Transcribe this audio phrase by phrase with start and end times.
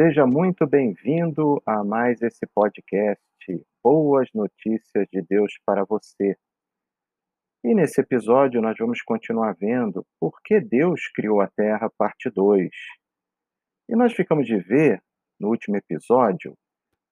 [0.00, 3.20] Seja muito bem-vindo a mais esse podcast
[3.82, 6.36] Boas Notícias de Deus para você.
[7.64, 12.70] E nesse episódio nós vamos continuar vendo por que Deus criou a Terra, parte 2.
[13.88, 15.02] E nós ficamos de ver,
[15.36, 16.56] no último episódio,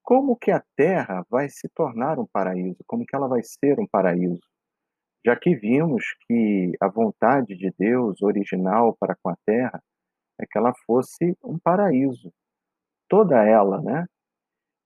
[0.01, 3.87] como que a Terra vai se tornar um paraíso, como que ela vai ser um
[3.89, 4.47] paraíso.
[5.27, 9.83] Já que vimos que a vontade de Deus original para com a Terra
[10.41, 12.33] é que ela fosse um paraíso,
[13.09, 14.07] toda ela, né?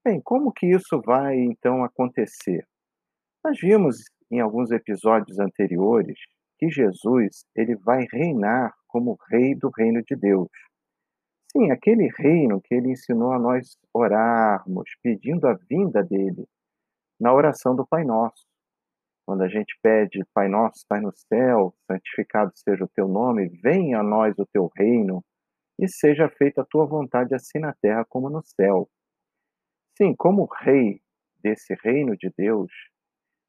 [0.05, 2.67] Bem, como que isso vai então acontecer?
[3.45, 3.97] Nós vimos
[4.31, 6.19] em alguns episódios anteriores
[6.59, 10.49] que Jesus ele vai reinar como rei do reino de Deus.
[11.53, 16.47] Sim, aquele reino que ele ensinou a nós orarmos, pedindo a vinda dele
[17.21, 18.45] na oração do Pai Nosso.
[19.27, 24.01] Quando a gente pede, Pai Nosso, está no céu, santificado seja o teu nome, venha
[24.01, 25.23] a nós o teu reino,
[25.81, 28.89] e seja feita a tua vontade assim na terra como no céu.
[29.97, 31.01] Sim, como rei
[31.43, 32.71] desse reino de Deus,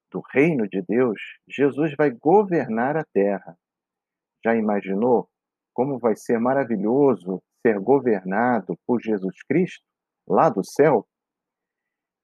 [0.09, 3.57] do reino de Deus, Jesus vai governar a terra.
[4.43, 5.29] Já imaginou
[5.73, 9.85] como vai ser maravilhoso ser governado por Jesus Cristo
[10.27, 11.05] lá do céu?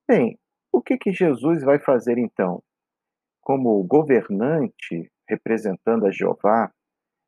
[0.08, 0.40] Bem,
[0.72, 2.64] o que que Jesus vai fazer então?
[3.42, 6.72] Como governante representando a Jeová,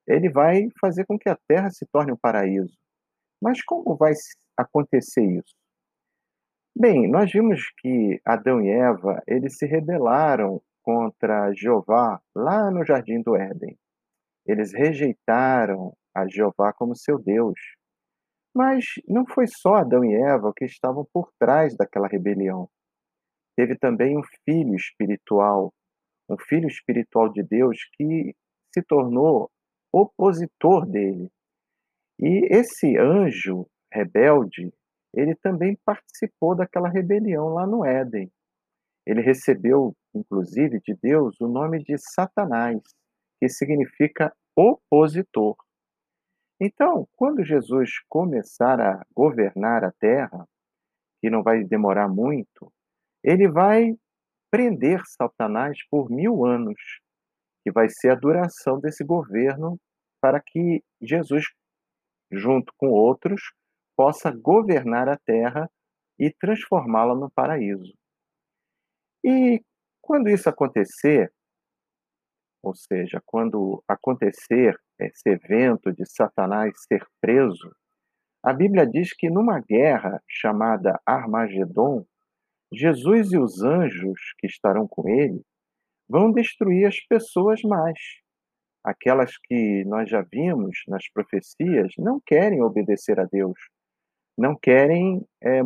[0.09, 2.75] ele vai fazer com que a terra se torne um paraíso.
[3.41, 4.13] Mas como vai
[4.57, 5.55] acontecer isso?
[6.75, 13.21] Bem, nós vimos que Adão e Eva, eles se rebelaram contra Jeová lá no jardim
[13.21, 13.77] do Éden.
[14.45, 17.59] Eles rejeitaram a Jeová como seu Deus.
[18.55, 22.67] Mas não foi só Adão e Eva que estavam por trás daquela rebelião.
[23.55, 25.71] Teve também um filho espiritual,
[26.29, 28.33] um filho espiritual de Deus que
[28.73, 29.51] se tornou
[29.91, 31.31] opositor dele.
[32.19, 34.73] E esse anjo rebelde,
[35.13, 38.31] ele também participou daquela rebelião lá no Éden.
[39.05, 42.81] Ele recebeu, inclusive, de Deus o nome de Satanás,
[43.39, 45.55] que significa opositor.
[46.61, 50.45] Então, quando Jesus começar a governar a terra,
[51.21, 52.71] que não vai demorar muito,
[53.23, 53.97] ele vai
[54.51, 56.79] prender Satanás por mil anos
[57.69, 59.79] que vai ser a duração desse governo
[60.19, 61.45] para que Jesus,
[62.31, 63.41] junto com outros,
[63.95, 65.69] possa governar a terra
[66.17, 67.93] e transformá-la no paraíso.
[69.23, 69.61] E
[70.01, 71.31] quando isso acontecer,
[72.63, 77.71] ou seja, quando acontecer esse evento de Satanás ser preso,
[78.43, 82.05] a Bíblia diz que numa guerra chamada Armagedon,
[82.73, 85.43] Jesus e os anjos que estarão com ele
[86.09, 87.99] vão destruir as pessoas más.
[88.83, 93.59] Aquelas que nós já vimos nas profecias não querem obedecer a Deus,
[94.37, 95.61] não querem é,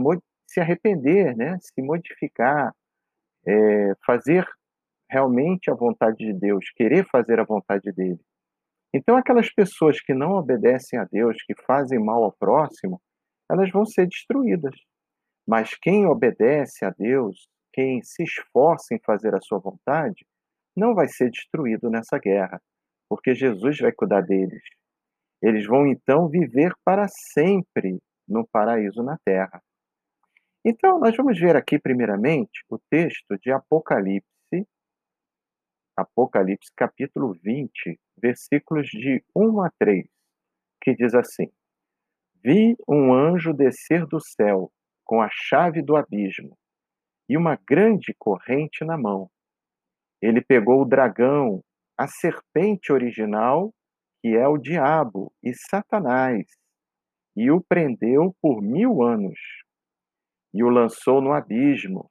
[0.47, 1.57] se arrepender, né?
[1.61, 2.73] se modificar,
[3.47, 4.45] é, fazer
[5.09, 8.19] realmente a vontade de Deus, querer fazer a vontade dele.
[8.93, 13.01] Então, aquelas pessoas que não obedecem a Deus, que fazem mal ao próximo,
[13.49, 14.75] elas vão ser destruídas.
[15.47, 20.25] Mas quem obedece a Deus, quem se esforça em fazer a sua vontade,
[20.75, 22.61] não vai ser destruído nessa guerra,
[23.09, 24.63] porque Jesus vai cuidar deles.
[25.41, 29.61] Eles vão então viver para sempre no paraíso na terra.
[30.65, 34.25] Então, nós vamos ver aqui, primeiramente, o texto de Apocalipse,
[35.95, 40.07] Apocalipse capítulo 20, versículos de 1 a 3,
[40.81, 41.51] que diz assim:
[42.41, 44.71] Vi um anjo descer do céu
[45.03, 46.57] com a chave do abismo
[47.27, 49.29] e uma grande corrente na mão
[50.23, 51.61] ele pegou o dragão,
[51.97, 53.73] a serpente original,
[54.21, 56.47] que é o diabo e Satanás,
[57.35, 59.37] e o prendeu por mil anos,
[60.53, 62.09] e o lançou no abismo,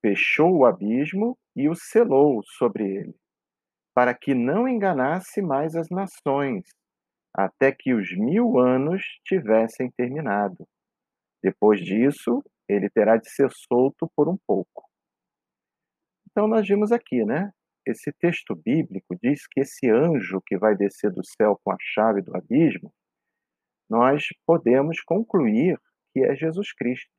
[0.00, 3.16] fechou o abismo e o selou sobre ele,
[3.92, 6.68] para que não enganasse mais as nações,
[7.34, 10.64] até que os mil anos tivessem terminado.
[11.42, 14.89] Depois disso, ele terá de ser solto por um pouco.
[16.30, 17.50] Então, nós vimos aqui, né?
[17.86, 22.22] Esse texto bíblico diz que esse anjo que vai descer do céu com a chave
[22.22, 22.92] do abismo,
[23.88, 25.78] nós podemos concluir
[26.12, 27.10] que é Jesus Cristo.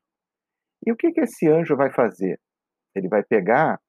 [0.86, 2.40] E o que, que esse anjo vai fazer?
[2.96, 3.80] Ele vai pegar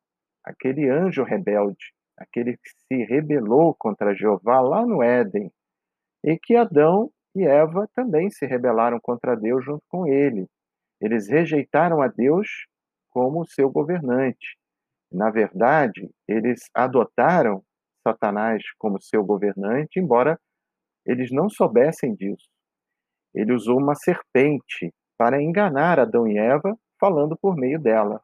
[0.45, 5.51] aquele anjo rebelde, aquele que se rebelou contra Jeová lá no Éden,
[6.25, 10.47] e que Adão e Eva também se rebelaram contra Deus junto com ele.
[11.01, 12.67] Eles rejeitaram a Deus
[13.11, 14.57] como seu governante.
[15.13, 17.63] Na verdade, eles adotaram
[18.03, 20.39] Satanás como seu governante, embora
[21.07, 22.49] eles não soubessem disso.
[23.35, 28.21] Ele usou uma serpente para enganar Adão e Eva, falando por meio dela.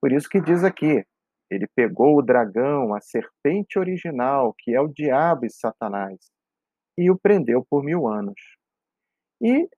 [0.00, 1.04] Por isso que diz aqui:
[1.50, 6.18] ele pegou o dragão, a serpente original, que é o diabo e Satanás,
[6.96, 8.40] e o prendeu por mil anos.
[9.40, 9.68] E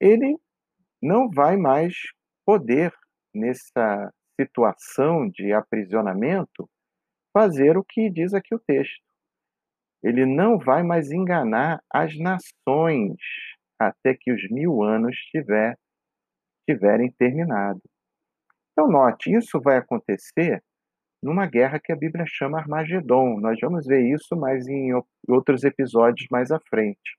[0.00, 0.38] ele
[1.02, 1.94] não vai mais
[2.44, 2.92] poder,
[3.34, 6.68] nessa situação de aprisionamento,
[7.32, 9.04] fazer o que diz aqui o texto.
[10.02, 13.16] Ele não vai mais enganar as nações
[13.78, 15.78] até que os mil anos tiver,
[16.68, 17.82] tiverem terminado.
[18.72, 20.62] Então, note, isso vai acontecer
[21.22, 23.38] numa guerra que a Bíblia chama Armagedon.
[23.40, 24.92] Nós vamos ver isso mais em
[25.28, 27.18] outros episódios mais à frente.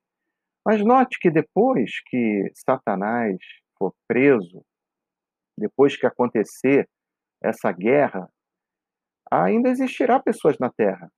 [0.66, 3.38] Mas note que depois que Satanás
[3.78, 4.64] for preso,
[5.58, 6.88] depois que acontecer
[7.44, 8.30] essa guerra,
[9.32, 11.12] ainda existirá pessoas na terra.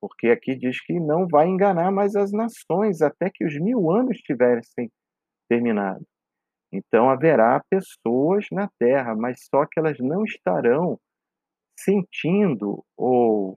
[0.00, 4.18] Porque aqui diz que não vai enganar mais as nações até que os mil anos
[4.18, 4.90] tivessem
[5.48, 6.04] terminado.
[6.72, 10.98] Então haverá pessoas na terra, mas só que elas não estarão
[11.78, 13.54] sentindo ou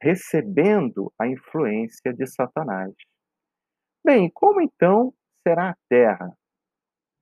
[0.00, 2.92] recebendo a influência de Satanás.
[4.04, 5.12] Bem, como então
[5.42, 6.32] será a terra?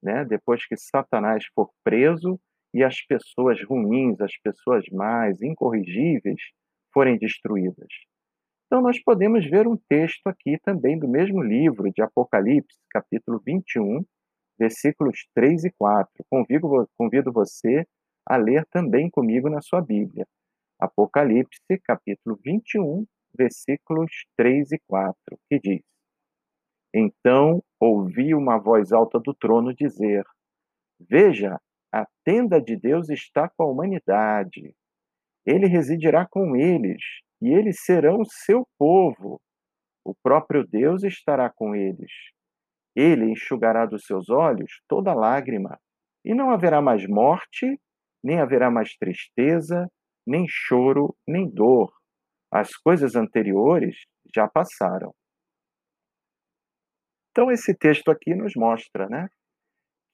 [0.03, 0.25] Né?
[0.25, 2.39] Depois que Satanás for preso
[2.75, 6.41] e as pessoas ruins, as pessoas mais incorrigíveis
[6.93, 7.89] forem destruídas.
[8.67, 14.05] Então, nós podemos ver um texto aqui também do mesmo livro de Apocalipse, capítulo 21,
[14.59, 16.11] versículos 3 e 4.
[16.29, 17.87] Convido, convido você
[18.27, 20.27] a ler também comigo na sua Bíblia.
[20.81, 23.07] Apocalipse, capítulo 21,
[23.37, 25.17] versículos 3 e 4,
[25.49, 25.83] que diz:
[26.93, 30.25] Então ouvi uma voz alta do trono dizer:
[30.99, 31.61] Veja,
[31.95, 34.75] a tenda de Deus está com a humanidade.
[35.47, 37.01] Ele residirá com eles,
[37.41, 39.41] e eles serão seu povo.
[40.05, 42.11] O próprio Deus estará com eles.
[42.97, 45.79] Ele enxugará dos seus olhos toda lágrima,
[46.25, 47.79] e não haverá mais morte,
[48.25, 49.89] nem haverá mais tristeza,
[50.27, 51.93] nem choro, nem dor.
[52.53, 53.97] As coisas anteriores
[54.35, 55.15] já passaram.
[57.31, 59.29] Então, esse texto aqui nos mostra né,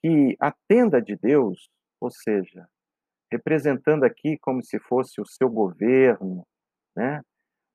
[0.03, 1.69] que a tenda de Deus,
[2.01, 2.67] ou seja,
[3.31, 6.47] representando aqui como se fosse o seu governo,
[6.97, 7.21] né,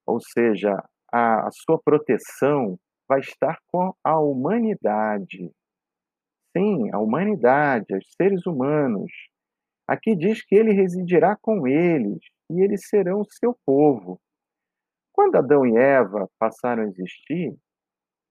[0.06, 0.72] ou seja,
[1.12, 2.78] a, a sua proteção
[3.08, 5.52] vai estar com a humanidade.
[6.56, 9.12] Sim, a humanidade, os seres humanos,
[9.88, 12.20] Aqui diz que ele residirá com eles
[12.50, 14.20] e eles serão seu povo.
[15.14, 17.56] Quando Adão e Eva passaram a existir,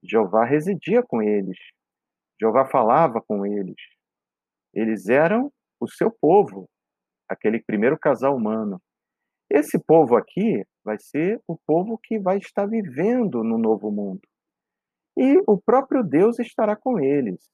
[0.03, 1.57] Jeová residia com eles.
[2.41, 3.77] Jeová falava com eles.
[4.73, 6.69] Eles eram o seu povo,
[7.29, 8.81] aquele primeiro casal humano.
[9.51, 14.23] Esse povo aqui vai ser o povo que vai estar vivendo no novo mundo.
[15.17, 17.49] E o próprio Deus estará com eles.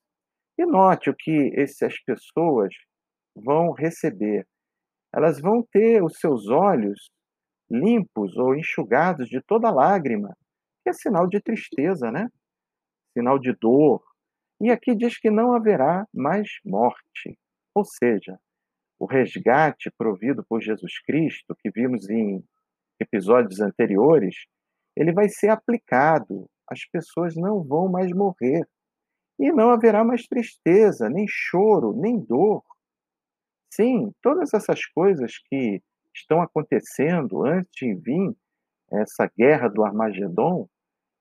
[0.59, 2.75] E note o que essas pessoas
[3.35, 4.47] vão receber.
[5.15, 7.11] Elas vão ter os seus olhos
[7.71, 10.37] limpos ou enxugados de toda lágrima,
[10.83, 12.29] que é sinal de tristeza, né?
[13.17, 14.03] Sinal de dor.
[14.61, 17.39] E aqui diz que não haverá mais morte.
[17.75, 18.39] Ou seja,
[18.99, 22.45] o resgate provido por Jesus Cristo, que vimos em
[23.01, 24.35] episódios anteriores,
[24.95, 26.47] ele vai ser aplicado.
[26.69, 28.69] As pessoas não vão mais morrer.
[29.39, 32.63] E não haverá mais tristeza, nem choro, nem dor.
[33.73, 35.83] Sim, todas essas coisas que
[36.15, 38.37] estão acontecendo antes de vir
[38.93, 40.69] essa guerra do Armagedon,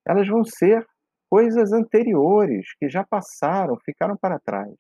[0.06, 0.86] elas vão ser
[1.30, 4.74] coisas anteriores que já passaram, ficaram para trás.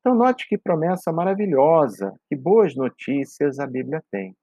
[0.00, 4.36] Então, note que promessa maravilhosa, que boas notícias a Bíblia tem.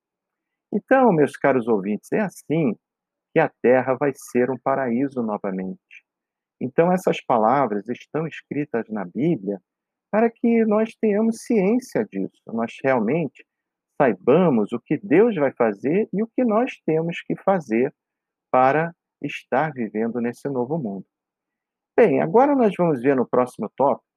[0.74, 2.76] Então, meus caros ouvintes, é assim
[3.32, 6.04] que a terra vai ser um paraíso novamente.
[6.60, 9.60] Então, essas palavras estão escritas na Bíblia
[10.12, 13.46] para que nós tenhamos ciência disso, nós realmente
[14.00, 17.94] saibamos o que Deus vai fazer e o que nós temos que fazer
[18.52, 18.94] para
[19.24, 21.06] estar vivendo nesse novo mundo.
[21.98, 24.14] Bem, agora nós vamos ver no próximo tópico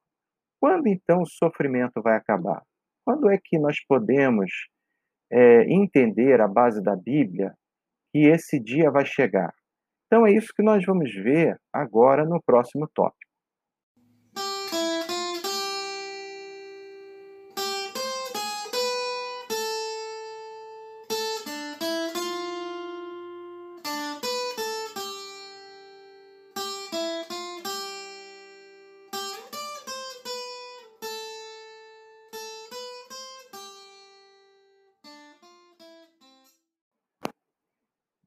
[0.59, 2.61] quando então o sofrimento vai acabar.
[3.05, 4.51] Quando é que nós podemos
[5.31, 7.53] é, entender a base da Bíblia
[8.11, 9.53] que esse dia vai chegar?
[10.05, 13.16] Então é isso que nós vamos ver agora no próximo tópico.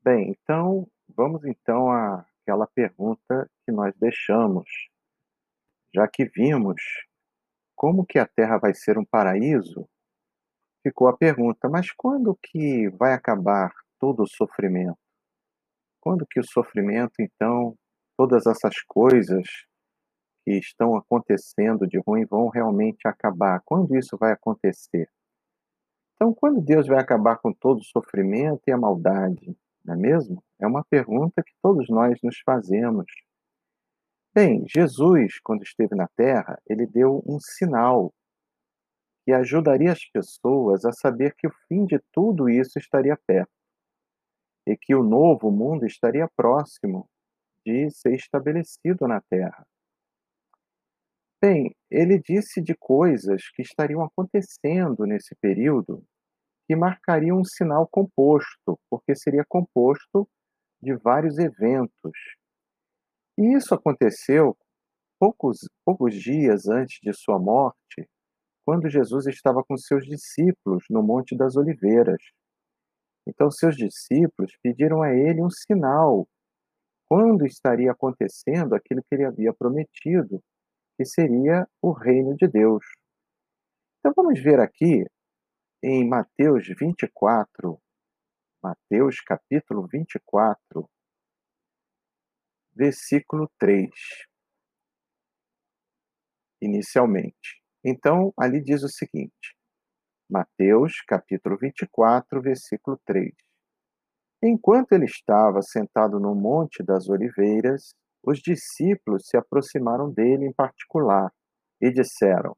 [0.02, 4.66] Bem, então vamos então àquela pergunta que nós deixamos,
[5.94, 6.80] já que vimos
[7.76, 9.86] como que a Terra vai ser um paraíso,
[10.82, 14.98] ficou a pergunta: mas quando que vai acabar todo o sofrimento?
[16.00, 17.76] Quando que o sofrimento, então,
[18.16, 19.46] todas essas coisas
[20.46, 23.60] que estão acontecendo de ruim vão realmente acabar?
[23.66, 25.10] Quando isso vai acontecer?
[26.14, 29.54] Então, quando Deus vai acabar com todo o sofrimento e a maldade,
[29.90, 30.44] não é mesmo?
[30.60, 33.06] É uma pergunta que todos nós nos fazemos.
[34.32, 38.12] Bem, Jesus, quando esteve na Terra, ele deu um sinal
[39.24, 43.50] que ajudaria as pessoas a saber que o fim de tudo isso estaria perto
[44.66, 47.08] e que o novo mundo estaria próximo
[47.66, 49.66] de ser estabelecido na Terra.
[51.42, 56.04] Bem, ele disse de coisas que estariam acontecendo nesse período
[56.70, 60.28] que marcariam um sinal composto, porque seria composto
[60.80, 62.12] de vários eventos.
[63.36, 64.56] E isso aconteceu
[65.18, 68.08] poucos, poucos dias antes de sua morte,
[68.64, 72.22] quando Jesus estava com seus discípulos no Monte das Oliveiras.
[73.26, 76.24] Então, seus discípulos pediram a ele um sinal
[77.08, 80.40] quando estaria acontecendo aquilo que ele havia prometido,
[80.96, 82.84] que seria o reino de Deus.
[83.98, 85.04] Então, vamos ver aqui
[85.82, 87.80] em Mateus 24,
[88.62, 90.86] Mateus capítulo 24,
[92.74, 93.88] versículo 3.
[96.60, 97.62] Inicialmente.
[97.82, 99.56] Então, ali diz o seguinte:
[100.30, 103.32] Mateus, capítulo 24, versículo 3.
[104.42, 111.32] Enquanto ele estava sentado no Monte das Oliveiras, os discípulos se aproximaram dele em particular
[111.80, 112.54] e disseram: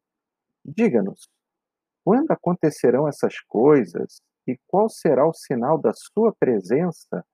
[0.64, 1.28] Diga-nos,
[2.04, 7.24] quando acontecerão essas coisas e qual será o sinal da sua presença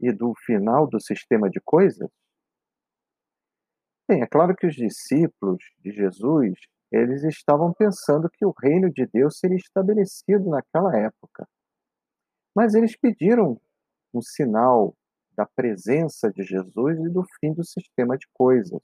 [0.00, 2.10] e do final do sistema de coisas?
[4.08, 6.58] Bem, é claro que os discípulos de Jesus,
[6.90, 11.48] eles estavam pensando que o reino de Deus seria estabelecido naquela época.
[12.54, 13.58] Mas eles pediram
[14.12, 14.94] um sinal
[15.34, 18.82] da presença de Jesus e do fim do sistema de coisas.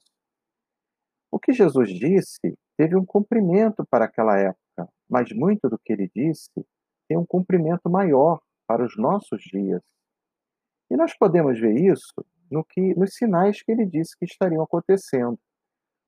[1.31, 4.59] O que Jesus disse teve um cumprimento para aquela época,
[5.09, 6.51] mas muito do que ele disse
[7.07, 9.81] tem um cumprimento maior para os nossos dias.
[10.91, 12.13] E nós podemos ver isso
[12.51, 15.39] no que, nos sinais que ele disse que estariam acontecendo.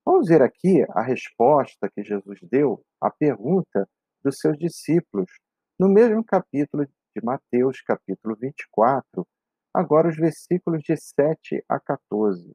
[0.04, 3.88] Vamos ver aqui a resposta que Jesus deu à pergunta
[4.22, 5.30] dos seus discípulos,
[5.78, 9.26] no mesmo capítulo de Mateus, capítulo 24,
[9.74, 12.52] agora os versículos de 7 a 14,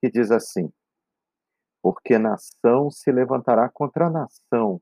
[0.00, 0.70] que diz assim:
[1.82, 4.80] Porque nação se levantará contra nação,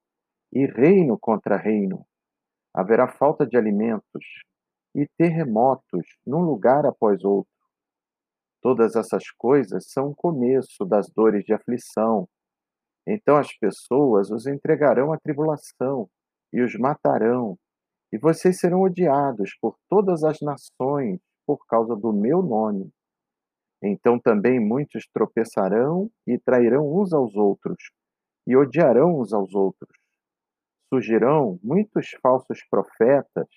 [0.52, 2.06] e reino contra reino.
[2.74, 4.24] Haverá falta de alimentos
[4.94, 7.58] e terremotos num lugar após outro
[8.60, 12.28] Todas essas coisas são o começo das dores de aflição.
[13.06, 16.08] Então as pessoas os entregarão à tribulação
[16.52, 17.56] e os matarão,
[18.12, 22.90] e vocês serão odiados por todas as nações por causa do meu nome.
[23.82, 27.90] Então também muitos tropeçarão e trairão uns aos outros,
[28.46, 29.97] e odiarão uns aos outros.
[30.88, 33.48] Surgirão muitos falsos profetas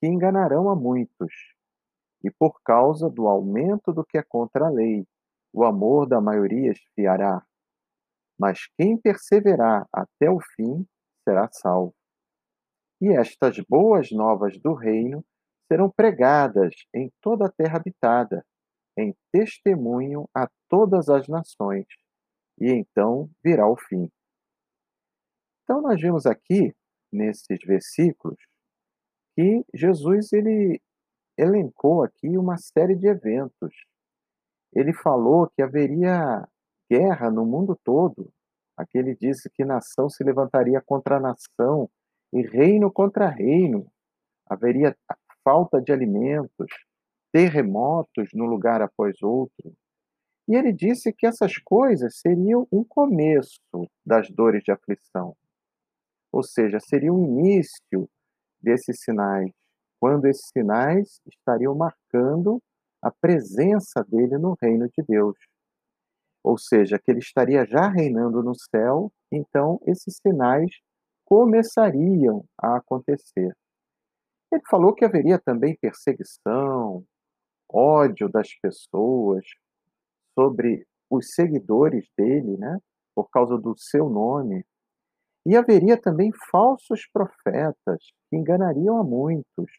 [0.00, 1.32] que enganarão a muitos
[2.24, 5.06] e por causa do aumento do que é contra a lei,
[5.52, 7.42] o amor da maioria esfriará.
[8.38, 10.86] Mas quem perseverar até o fim
[11.24, 11.94] será salvo.
[13.00, 15.24] E estas boas novas do reino
[15.68, 18.44] serão pregadas em toda a terra habitada,
[18.96, 21.86] em testemunho a todas as nações,
[22.60, 24.10] e então virá o fim.
[25.68, 26.74] Então nós vimos aqui
[27.12, 28.38] nesses versículos
[29.34, 30.80] que Jesus ele
[31.36, 33.74] elencou aqui uma série de eventos.
[34.74, 36.48] Ele falou que haveria
[36.90, 38.32] guerra no mundo todo.
[38.78, 41.90] Aqui ele disse que nação se levantaria contra nação
[42.32, 43.92] e reino contra reino.
[44.48, 44.96] Haveria
[45.44, 46.70] falta de alimentos,
[47.30, 49.74] terremotos no lugar após outro.
[50.48, 53.60] E ele disse que essas coisas seriam um começo
[54.06, 55.36] das dores de aflição.
[56.38, 58.08] Ou seja, seria o início
[58.62, 59.50] desses sinais
[59.98, 62.62] quando esses sinais estariam marcando
[63.02, 65.36] a presença dele no reino de Deus.
[66.44, 70.70] Ou seja, que ele estaria já reinando no céu, então esses sinais
[71.24, 73.52] começariam a acontecer.
[74.52, 77.04] Ele falou que haveria também perseguição,
[77.68, 79.44] ódio das pessoas
[80.38, 82.78] sobre os seguidores dele, né,
[83.12, 84.64] por causa do seu nome.
[85.48, 89.72] E haveria também falsos profetas que enganariam a muitos.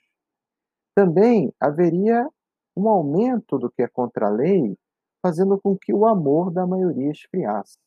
[0.95, 2.27] Também haveria
[2.75, 4.75] um aumento do que é contra a lei,
[5.23, 7.77] fazendo com que o amor da maioria esfriasse.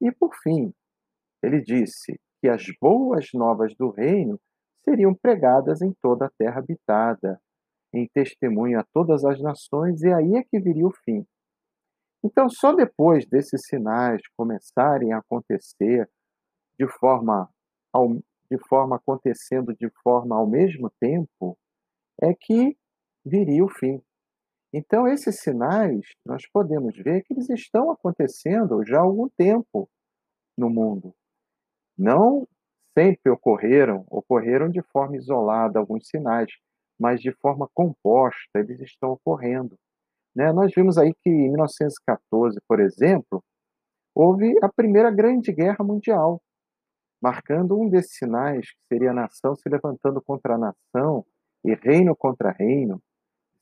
[0.00, 0.72] E, por fim,
[1.42, 4.38] Ele disse que as boas novas do reino
[4.84, 7.40] seriam pregadas em toda a terra habitada,
[7.92, 11.26] em testemunho a todas as nações, e aí é que viria o fim.
[12.22, 16.08] Então, só depois desses sinais começarem a acontecer
[16.78, 17.48] de forma,
[17.92, 18.14] ao,
[18.50, 21.58] de forma acontecendo de forma ao mesmo tempo,
[22.20, 22.76] é que
[23.24, 24.02] viria o fim.
[24.72, 29.88] Então, esses sinais, nós podemos ver que eles estão acontecendo já há algum tempo
[30.56, 31.14] no mundo.
[31.96, 32.46] Não
[32.96, 36.50] sempre ocorreram, ocorreram de forma isolada alguns sinais,
[36.98, 39.78] mas de forma composta eles estão ocorrendo.
[40.34, 40.52] Né?
[40.52, 43.42] Nós vimos aí que em 1914, por exemplo,
[44.14, 46.42] houve a Primeira Grande Guerra Mundial,
[47.20, 51.24] marcando um desses sinais, que seria a nação se levantando contra a nação
[51.64, 53.02] e reino contra reino,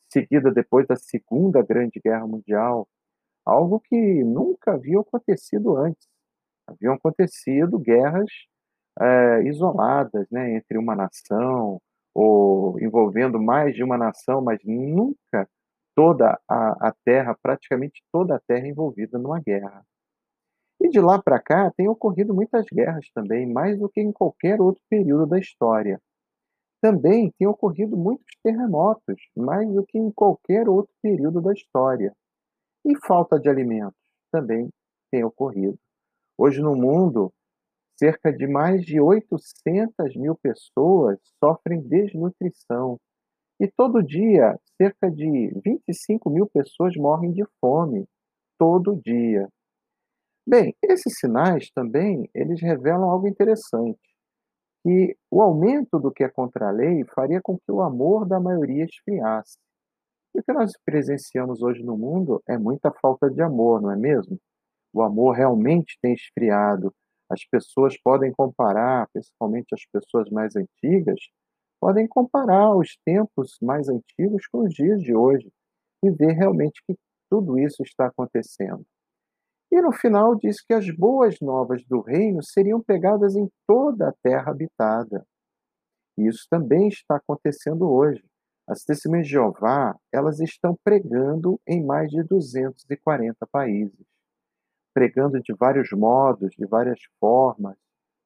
[0.08, 2.88] seguida depois da Segunda Grande Guerra Mundial,
[3.44, 6.06] algo que nunca havia acontecido antes.
[6.66, 8.30] Haviam acontecido guerras
[9.00, 11.80] é, isoladas, né, entre uma nação,
[12.14, 15.48] ou envolvendo mais de uma nação, mas nunca
[15.94, 19.84] toda a, a terra, praticamente toda a terra envolvida numa guerra.
[20.80, 24.60] E de lá para cá tem ocorrido muitas guerras também, mais do que em qualquer
[24.60, 26.00] outro período da história.
[26.80, 32.12] Também tem ocorrido muitos terremotos, mais do que em qualquer outro período da história.
[32.84, 33.98] E falta de alimentos
[34.30, 34.68] também
[35.10, 35.78] tem ocorrido.
[36.38, 37.32] Hoje no mundo,
[37.98, 42.98] cerca de mais de 800 mil pessoas sofrem desnutrição.
[43.58, 48.06] E todo dia, cerca de 25 mil pessoas morrem de fome.
[48.58, 49.48] Todo dia.
[50.48, 53.98] Bem, esses sinais também, eles revelam algo interessante,
[54.84, 58.40] que o aumento do que é contra a lei faria com que o amor da
[58.40, 59.58] maioria esfriasse.
[60.34, 63.96] E o que nós presenciamos hoje no mundo é muita falta de amor, não é
[63.96, 64.38] mesmo?
[64.94, 66.94] O amor realmente tem esfriado.
[67.30, 71.20] As pessoas podem comparar, principalmente as pessoas mais antigas,
[71.80, 75.50] podem comparar os tempos mais antigos com os dias de hoje
[76.04, 76.96] e ver realmente que
[77.30, 78.84] tudo isso está acontecendo.
[79.76, 84.14] E no final diz que as boas novas do reino seriam pregadas em toda a
[84.22, 85.22] terra habitada.
[86.16, 88.24] E isso também está acontecendo hoje.
[88.66, 94.06] As testemunhas de Jeová, elas estão pregando em mais de 240 países.
[94.94, 97.76] Pregando de vários modos, de várias formas,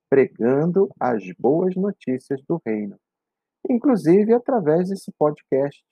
[0.08, 2.96] pregando as boas notícias do reino.
[3.68, 5.82] Inclusive através desse podcast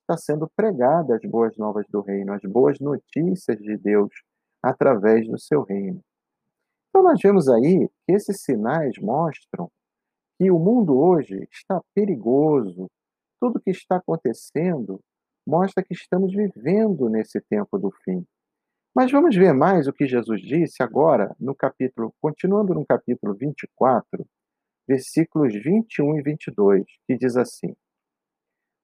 [0.00, 4.10] está sendo pregada as boas novas do reino, as boas notícias de Deus
[4.68, 6.02] através do seu reino.
[6.88, 9.70] Então, nós vemos aí que esses sinais mostram
[10.38, 12.90] que o mundo hoje está perigoso.
[13.40, 15.00] Tudo que está acontecendo
[15.46, 18.26] mostra que estamos vivendo nesse tempo do fim.
[18.94, 24.26] Mas vamos ver mais o que Jesus disse agora no capítulo, continuando no capítulo 24,
[24.88, 27.76] versículos 21 e 22, que diz assim: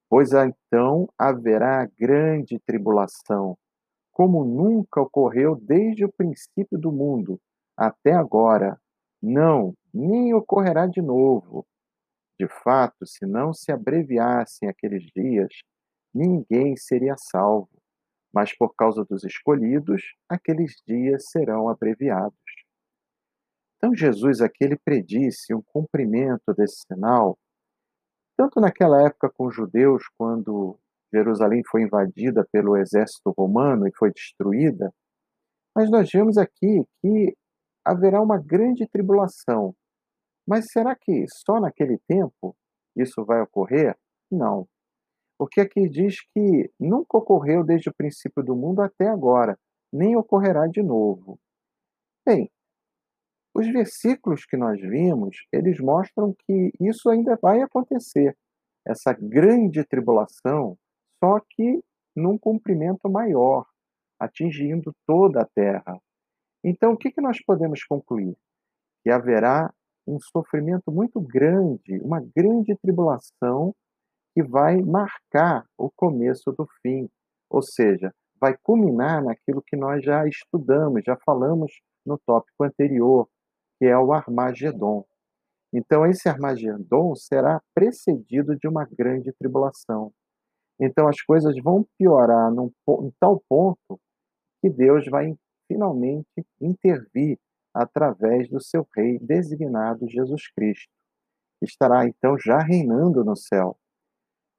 [0.07, 3.57] Pois então haverá grande tribulação,
[4.13, 7.41] como nunca ocorreu desde o princípio do mundo
[7.75, 8.79] até agora.
[9.21, 11.65] Não, nem ocorrerá de novo.
[12.39, 15.49] De fato, se não se abreviassem aqueles dias,
[16.13, 17.69] ninguém seria salvo.
[18.33, 22.33] Mas por causa dos escolhidos, aqueles dias serão abreviados.
[23.77, 27.37] Então, Jesus aqui ele predisse um cumprimento desse sinal,
[28.37, 30.79] tanto naquela época com os judeus, quando
[31.13, 34.91] Jerusalém foi invadida pelo exército romano e foi destruída,
[35.75, 37.35] mas nós vemos aqui que
[37.85, 39.75] haverá uma grande tribulação.
[40.47, 42.55] Mas será que só naquele tempo
[42.95, 43.95] isso vai ocorrer?
[44.31, 44.67] Não.
[45.37, 49.57] Porque aqui diz que nunca ocorreu desde o princípio do mundo até agora,
[49.91, 51.39] nem ocorrerá de novo.
[52.25, 52.49] Bem,
[53.55, 58.35] os versículos que nós vimos, eles mostram que isso ainda vai acontecer.
[58.85, 60.77] Essa grande tribulação
[61.23, 61.81] só que
[62.13, 63.65] num comprimento maior,
[64.19, 65.97] atingindo toda a terra.
[66.61, 68.35] Então, o que, que nós podemos concluir?
[69.01, 69.73] Que haverá
[70.05, 73.73] um sofrimento muito grande, uma grande tribulação
[74.35, 77.07] que vai marcar o começo do fim,
[77.49, 81.71] ou seja, vai culminar naquilo que nós já estudamos, já falamos
[82.05, 83.29] no tópico anterior,
[83.79, 85.05] que é o Armagedon.
[85.73, 90.11] Então, esse Armagedon será precedido de uma grande tribulação.
[90.79, 93.99] Então as coisas vão piorar num, em tal ponto
[94.61, 95.35] que Deus vai
[95.67, 97.37] finalmente intervir
[97.73, 100.91] através do seu rei designado Jesus Cristo,
[101.59, 103.77] que estará então já reinando no céu.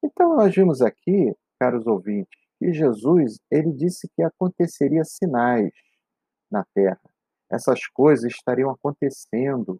[0.03, 5.71] Então nós vimos aqui, caros ouvintes, que Jesus, ele disse que aconteceria sinais
[6.51, 6.99] na terra.
[7.49, 9.79] essas coisas estariam acontecendo,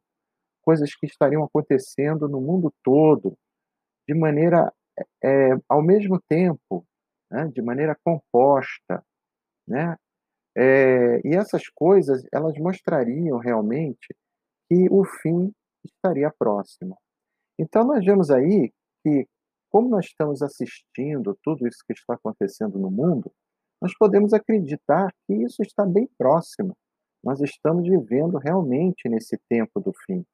[0.61, 3.37] coisas que estariam acontecendo no mundo todo,
[4.07, 4.71] de maneira,
[5.23, 6.85] eh, ao mesmo tempo,
[7.29, 9.03] né, de maneira composta,
[9.67, 9.97] né.
[10.57, 14.15] Eh, e essas coisas, elas mostrariam realmente
[14.69, 15.53] que o fim
[15.83, 16.97] estaria próximo.
[17.59, 18.71] Então nós vemos aí
[19.03, 19.27] que,
[19.69, 23.31] como nós estamos assistindo tudo isso que está acontecendo no mundo,
[23.81, 26.75] nós podemos acreditar que isso está bem próximo.
[27.23, 30.25] Nós estamos vivendo realmente nesse tempo do fim,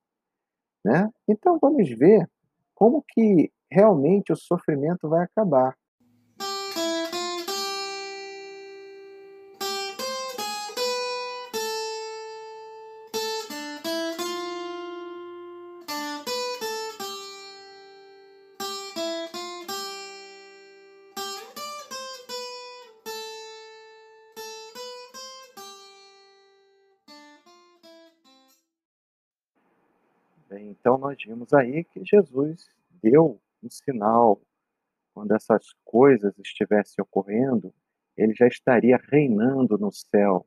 [0.86, 1.10] né.
[1.28, 2.30] Então vamos ver
[2.82, 5.76] como que realmente o sofrimento vai acabar.
[31.02, 32.70] Nós vimos aí que Jesus
[33.02, 34.40] deu um sinal,
[35.16, 37.74] quando essas coisas estivessem ocorrendo,
[38.16, 40.46] ele já estaria reinando no céu,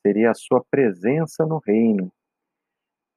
[0.00, 2.10] seria a sua presença no reino.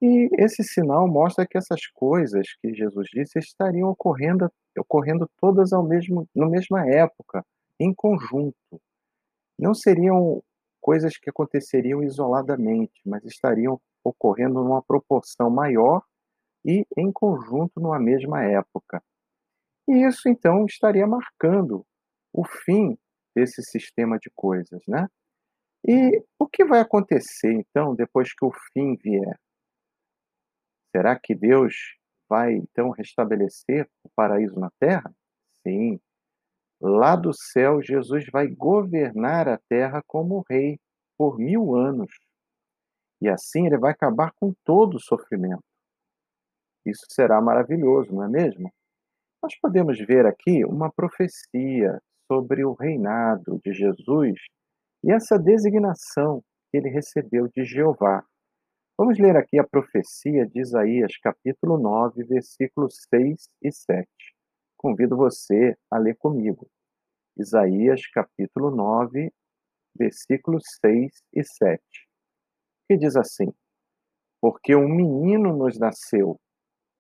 [0.02, 5.84] E esse sinal mostra que essas coisas que Jesus disse estariam ocorrendo ocorrendo todas ao
[5.84, 7.46] mesmo na mesma época,
[7.80, 8.82] em conjunto.
[9.60, 10.42] Não seriam
[10.82, 16.02] coisas que aconteceriam isoladamente, mas estariam ocorrendo numa proporção maior
[16.66, 19.04] e em conjunto numa mesma época.
[19.88, 21.86] E isso então estaria marcando
[22.32, 22.98] o fim
[23.36, 25.08] desse sistema de coisas, né.
[25.86, 29.38] E o que vai acontecer então depois que o fim vier?
[30.96, 31.98] Será que Deus
[32.30, 35.14] vai então restabelecer o paraíso na terra?
[35.68, 36.00] Sim.
[36.80, 40.80] Lá do céu, Jesus vai governar a terra como rei
[41.18, 42.12] por 1000 anos.
[43.22, 45.64] E assim ele vai acabar com todo o sofrimento.
[46.86, 48.72] Isso será maravilhoso, não é mesmo?
[49.42, 54.40] Nós podemos ver aqui uma profecia sobre o reinado de Jesus
[55.04, 58.24] e essa designação que ele recebeu de Jeová.
[58.98, 64.08] Vamos ler aqui a profecia de Isaías, capítulo 9, versículos 6 e 7.
[64.78, 66.70] Convido você a ler comigo.
[67.38, 69.32] Isaías, capítulo 9,
[69.96, 71.82] versículos 6 e 7.
[72.88, 73.52] Que diz assim:
[74.42, 76.40] Porque um menino nos nasceu,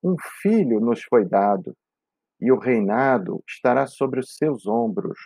[0.04, 1.74] um filho nos foi dado,
[2.39, 5.18] e o reinado estará sobre os seus ombros.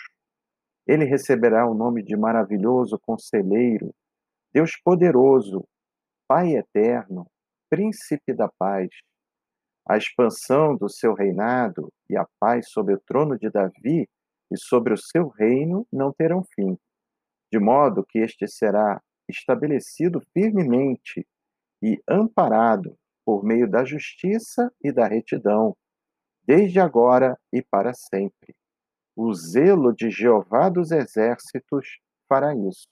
[0.85, 3.91] Ele receberá o nome de maravilhoso conselheiro,
[4.53, 5.67] Deus poderoso,
[6.27, 7.25] Pai eterno,
[7.69, 8.89] príncipe da paz.
[9.89, 14.07] A expansão do seu reinado e a paz sobre o trono de Davi
[14.51, 16.77] e sobre o seu reino não terão fim,
[17.51, 21.25] de modo que este será estabelecido firmemente
[21.81, 25.75] e amparado por meio da justiça e da retidão,
[26.45, 28.55] desde agora e para sempre.
[29.13, 32.87] O zelo de Jeová dos exércitos fará isso.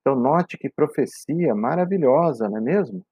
[0.00, 3.04] Então, note que profecia maravilhosa, não é mesmo?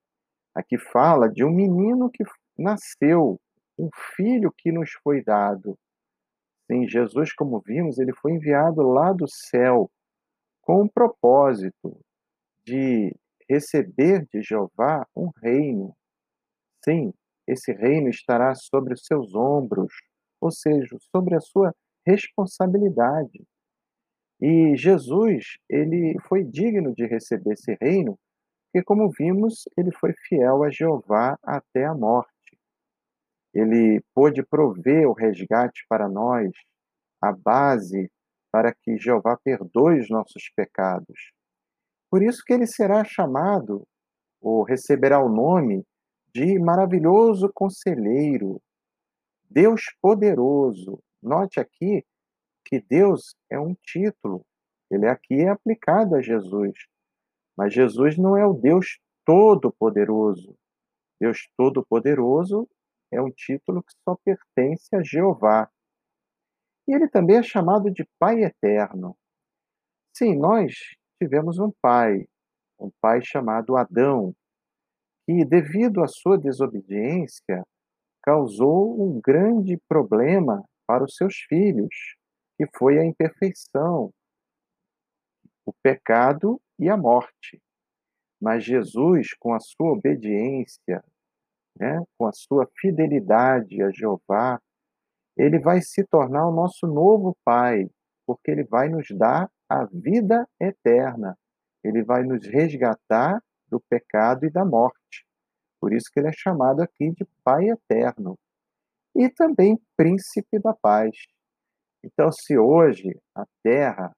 [0.54, 2.24] Aqui fala de um menino que
[2.56, 3.38] nasceu,
[3.78, 5.76] um filho que nos foi dado.
[6.66, 9.90] Sim, Jesus, como vimos, ele foi enviado lá do céu
[10.62, 12.00] com o propósito
[12.64, 13.14] de
[13.48, 15.94] receber de Jeová um reino.
[16.84, 17.12] Sim,
[17.46, 19.92] esse reino estará sobre os seus ombros,
[20.40, 21.74] ou seja, sobre a sua
[22.06, 23.44] responsabilidade.
[24.40, 28.18] E Jesus, ele foi digno de receber esse reino,
[28.66, 32.32] porque como vimos, ele foi fiel a Jeová até a morte.
[33.54, 36.50] Ele pôde prover o resgate para nós,
[37.22, 38.10] a base
[38.50, 41.32] para que Jeová perdoe os nossos pecados.
[42.14, 43.84] Por isso que ele será chamado,
[44.40, 45.84] ou receberá o nome,
[46.32, 48.62] de maravilhoso conselheiro,
[49.50, 51.02] Deus poderoso.
[51.20, 52.06] Note aqui
[52.64, 54.46] que Deus é um título,
[54.88, 56.78] ele aqui é aplicado a Jesus.
[57.56, 60.56] Mas Jesus não é o Deus todo-poderoso.
[61.20, 62.68] Deus todo-poderoso
[63.12, 65.68] é um título que só pertence a Jeová.
[66.86, 69.16] E ele também é chamado de Pai eterno.
[70.16, 70.76] Sim, nós
[71.24, 72.26] tivemos um pai,
[72.78, 74.34] um pai chamado Adão,
[75.26, 77.64] que, devido à sua desobediência,
[78.22, 81.94] causou um grande problema para os seus filhos,
[82.58, 84.12] que foi a imperfeição,
[85.64, 87.58] o pecado e a morte.
[88.38, 91.02] Mas Jesus, com a sua obediência,
[91.80, 94.60] né, com a sua fidelidade a Jeová,
[95.38, 97.88] ele vai se tornar o nosso novo Pai,
[98.26, 101.36] porque ele vai nos dar a vida eterna.
[101.82, 105.26] ele vai nos resgatar do pecado e da morte.
[105.80, 108.38] Por isso que ele é chamado aqui de Pai eterno.
[109.14, 111.14] E também príncipe da paz.
[112.02, 114.14] Então, se hoje a terra,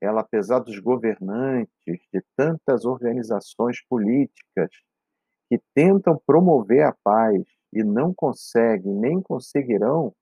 [0.00, 4.70] ela apesar dos governantes, de tantas organizações políticas
[5.48, 10.14] que tentam promover a paz e não conseguem nem conseguirão,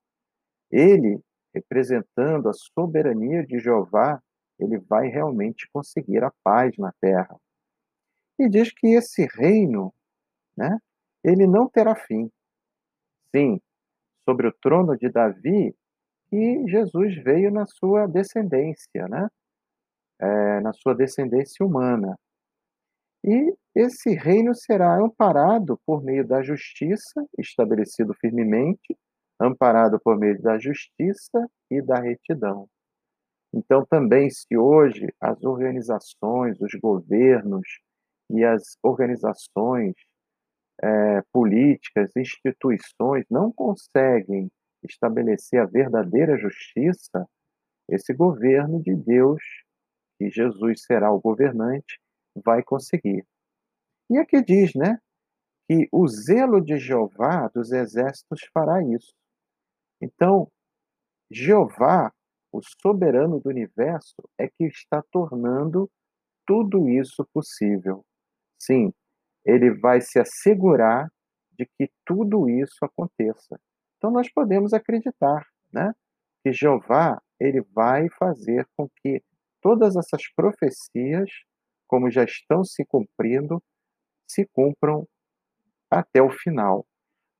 [0.70, 1.20] ele,
[1.54, 4.20] representando a soberania de Jeová,
[4.60, 7.36] ele vai realmente conseguir a paz na terra.
[8.38, 9.92] E diz que esse reino,
[10.56, 10.78] né,
[11.24, 12.30] ele não terá fim.
[13.34, 13.60] Sim,
[14.28, 15.74] sobre o trono de Davi,
[16.28, 19.28] que Jesus veio na sua descendência, né?
[20.20, 22.16] É, na sua descendência humana.
[23.24, 28.96] E esse reino será amparado por meio da justiça, estabelecido firmemente,
[29.40, 32.68] amparado por meio da justiça e da retidão.
[33.52, 37.66] Então, também, se hoje as organizações, os governos
[38.30, 39.94] e as organizações
[40.82, 44.50] é, políticas, instituições não conseguem
[44.82, 47.28] estabelecer a verdadeira justiça,
[47.88, 49.42] esse governo de Deus,
[50.18, 52.00] que Jesus será o governante,
[52.34, 53.26] vai conseguir.
[54.08, 54.98] E aqui diz, né,
[55.68, 59.12] que o zelo de Jeová dos exércitos fará isso.
[60.00, 60.50] Então,
[61.30, 62.12] Jeová,
[62.52, 65.90] o soberano do universo, é que está tornando
[66.46, 68.04] tudo isso possível.
[68.58, 68.92] Sim,
[69.44, 71.08] ele vai se assegurar
[71.52, 73.60] de que tudo isso aconteça.
[73.96, 75.92] Então nós podemos acreditar, né,
[76.42, 79.22] que Jeová ele vai fazer com que
[79.62, 81.30] todas essas profecias
[81.90, 83.60] como já estão se cumprindo,
[84.24, 85.08] se cumpram
[85.90, 86.86] até o final.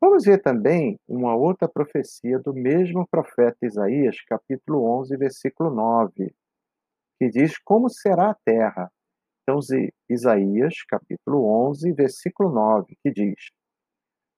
[0.01, 6.35] Vamos ver também uma outra profecia do mesmo profeta Isaías, capítulo 11, versículo 9,
[7.19, 8.91] que diz como será a terra.
[9.43, 9.61] Então,
[10.09, 13.51] Isaías, capítulo 11, versículo 9, que diz: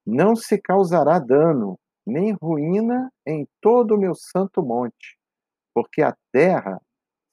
[0.05, 5.17] Não se causará dano, nem ruína em todo o meu santo monte,
[5.73, 6.81] porque a terra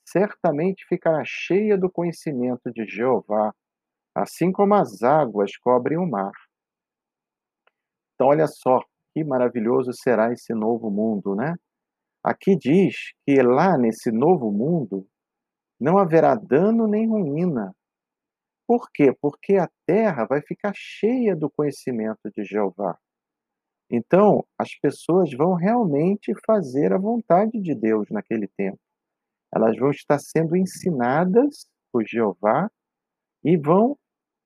[0.08, 3.52] certamente ficará cheia do conhecimento de Jeová,
[4.14, 6.49] assim como as águas cobrem o mar.
[8.20, 8.82] Então, olha só
[9.14, 11.56] que maravilhoso será esse novo mundo, né?
[12.22, 15.08] Aqui diz que lá nesse novo mundo
[15.80, 17.74] não haverá dano nem ruína.
[18.68, 19.16] Por quê?
[19.22, 22.98] Porque a terra vai ficar cheia do conhecimento de Jeová.
[23.90, 28.80] Então, as pessoas vão realmente fazer a vontade de Deus naquele tempo
[29.54, 32.70] elas vão estar sendo ensinadas por Jeová
[33.44, 33.98] e vão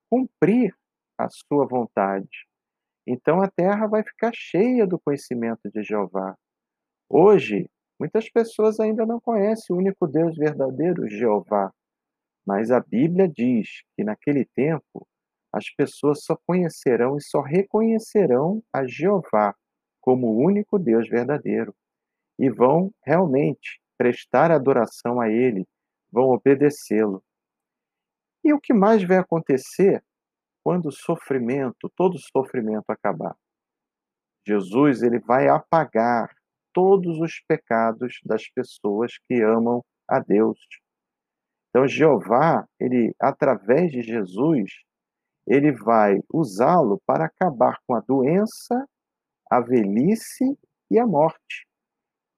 [0.09, 0.73] cumprir
[1.17, 2.47] a sua vontade.
[3.05, 6.35] Então a terra vai ficar cheia do conhecimento de Jeová.
[7.09, 11.71] Hoje, muitas pessoas ainda não conhecem o único Deus verdadeiro, Jeová.
[12.45, 15.07] Mas a Bíblia diz que naquele tempo
[15.51, 19.55] as pessoas só conhecerão e só reconhecerão a Jeová
[20.01, 21.73] como o único Deus verdadeiro
[22.39, 25.65] e vão realmente prestar adoração a Ele,
[26.11, 27.23] vão obedecê-lo.
[28.43, 30.03] E o que mais vai acontecer
[30.63, 33.35] quando o sofrimento, todo sofrimento acabar?
[34.47, 36.29] Jesus ele vai apagar
[36.73, 40.59] todos os pecados das pessoas que amam a Deus.
[41.69, 44.71] Então Jeová, ele através de Jesus,
[45.47, 48.87] ele vai usá-lo para acabar com a doença,
[49.49, 50.57] a velhice
[50.89, 51.67] e a morte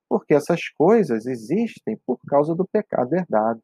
[0.10, 3.62] porque essas coisas existem por causa do pecado herdado.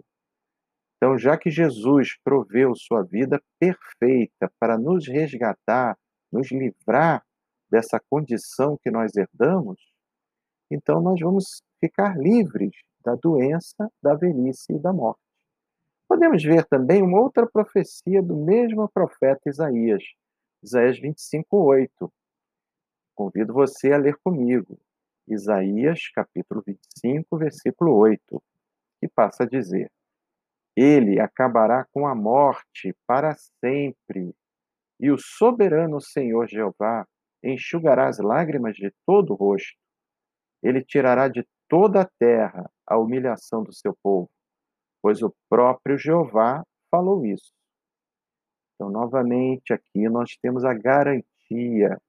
[1.02, 5.98] Então, já que Jesus proveu sua vida perfeita para nos resgatar,
[6.32, 7.26] nos livrar
[7.72, 9.82] dessa condição que nós herdamos,
[10.70, 12.70] então nós vamos ficar livres
[13.04, 15.20] da doença, da velhice e da morte.
[16.08, 20.04] Podemos ver também uma outra profecia do mesmo profeta Isaías,
[20.62, 22.14] Isaías 25, 8.
[23.16, 24.80] Convido você a ler comigo.
[25.28, 28.44] Isaías, capítulo 25, versículo 8,
[29.00, 29.90] que passa a dizer:
[30.82, 34.34] Ele acabará com a morte para sempre,
[35.00, 37.06] e o soberano Senhor Jeová
[37.44, 39.78] enxugará as lágrimas de todo o rosto.
[40.64, 44.30] Ele tirará de toda a terra a humilhação do seu povo,
[45.02, 47.52] pois o próprio Jeová falou isso.
[48.74, 52.00] Então, novamente, aqui nós temos a garantia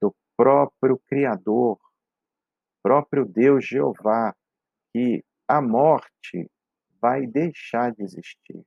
[0.00, 1.78] do próprio Criador
[2.86, 4.32] próprio Deus Jeová,
[4.92, 6.48] que a morte
[7.00, 8.62] vai deixar de existir.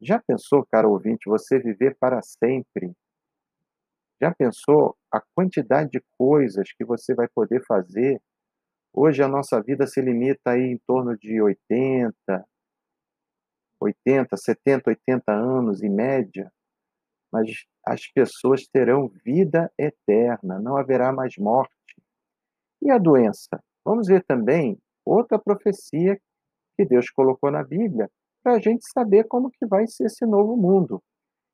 [0.00, 2.92] Já pensou, caro ouvinte, você viver para sempre?
[4.20, 8.20] Já pensou a quantidade de coisas que você vai poder fazer?
[8.92, 12.14] Hoje a nossa vida se limita aí em torno de 80,
[13.80, 16.50] 80, 70, 80 anos em média,
[17.32, 17.48] mas
[17.86, 21.72] as pessoas terão vida eterna, não haverá mais morte.
[22.82, 23.62] E a doença?
[23.84, 26.20] Vamos ver também outra profecia
[26.78, 28.08] que Deus colocou na Bíblia
[28.40, 31.02] para a gente saber como que vai ser esse novo mundo.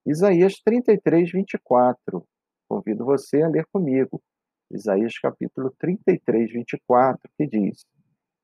[0.07, 2.23] Isaías 33, 24.
[2.69, 4.23] Convido você a ler comigo.
[4.71, 7.87] Isaías capítulo 33, 24, que diz: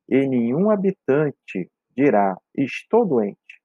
[0.09, 3.61] E nenhum habitante dirá: Estou doente.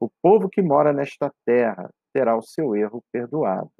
[0.00, 3.70] O povo que mora nesta terra terá o seu erro perdoado.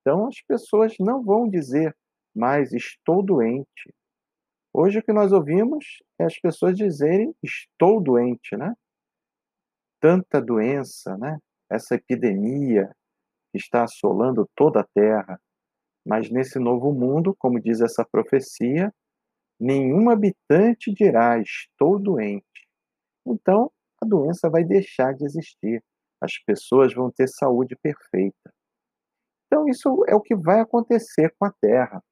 [0.00, 1.92] Então as pessoas não vão dizer
[2.32, 3.92] mais estou doente.
[4.78, 8.74] Hoje o que nós ouvimos é as pessoas dizerem estou doente, né?
[9.98, 11.38] Tanta doença, né?
[11.72, 12.94] Essa epidemia
[13.50, 15.40] que está assolando toda a terra.
[16.06, 18.92] Mas nesse novo mundo, como diz essa profecia,
[19.58, 22.68] nenhum habitante dirá estou doente.
[23.26, 25.82] Então, a doença vai deixar de existir.
[26.20, 28.52] As pessoas vão ter saúde perfeita.
[29.46, 32.04] Então, isso é o que vai acontecer com a Terra.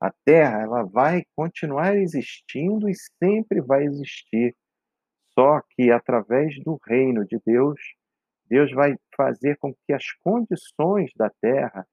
[0.00, 4.54] A Terra ela vai continuar existindo e sempre vai existir.
[5.32, 7.80] Só que através do reino de Deus,
[8.46, 11.86] Deus vai fazer com que as condições da Terra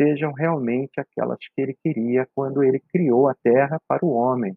[0.00, 4.56] sejam realmente aquelas que ele queria quando ele criou a Terra para o homem.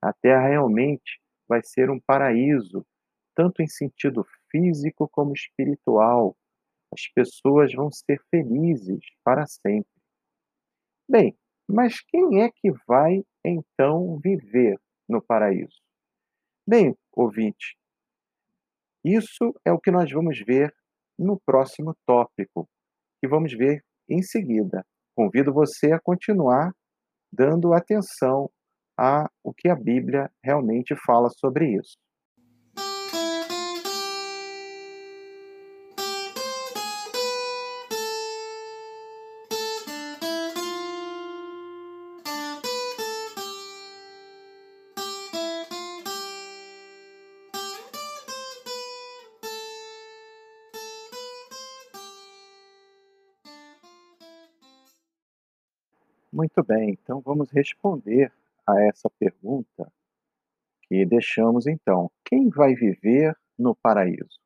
[0.00, 2.86] A Terra realmente vai ser um paraíso,
[3.34, 6.36] tanto em sentido físico como espiritual.
[6.92, 9.90] As pessoas vão ser felizes para sempre.
[11.08, 11.36] Bem,
[11.68, 15.80] mas quem é que vai então viver no paraíso?
[16.66, 17.76] Bem, ouvinte,
[19.04, 20.74] isso é o que nós vamos ver
[21.18, 22.68] no próximo tópico,
[23.20, 24.84] que vamos ver em seguida.
[25.14, 26.72] Convido você a continuar
[27.32, 28.50] dando atenção
[28.96, 31.96] a o que a Bíblia realmente fala sobre isso.
[56.38, 58.32] Muito bem, então vamos responder
[58.64, 59.92] a essa pergunta
[60.82, 62.12] que deixamos então.
[62.24, 64.38] Quem vai viver no paraíso?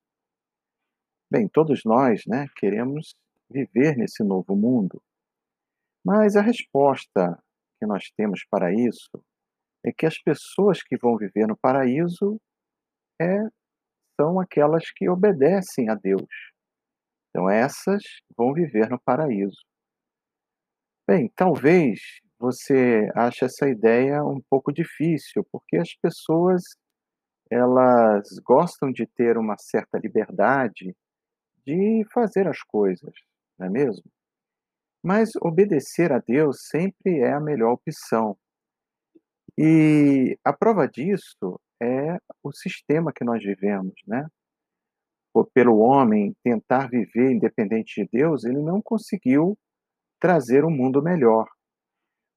[1.31, 3.15] Bem, todos nós, né, queremos
[3.51, 5.03] viver nesse novo mundo.
[6.03, 7.39] Mas a resposta
[7.79, 9.23] que nós temos para isso
[9.85, 12.41] é que as pessoas que vão viver no paraíso
[13.21, 13.37] é,
[14.19, 16.53] são aquelas que obedecem a Deus.
[17.29, 18.03] Então, essas
[18.35, 19.61] vão viver no paraíso.
[21.07, 22.01] Bem, talvez
[22.39, 26.63] você ache essa ideia um pouco difícil, porque as pessoas
[27.51, 30.95] elas gostam de ter uma certa liberdade
[31.67, 33.13] de fazer as coisas,
[33.59, 34.05] não é mesmo?
[35.03, 38.39] Mas obedecer a Deus sempre é a melhor opção.
[39.59, 44.27] E a prova disso é o sistema que nós vivemos, né?
[45.53, 49.59] Pelo homem tentar viver independente de Deus, ele não conseguiu
[50.23, 51.49] trazer um mundo melhor.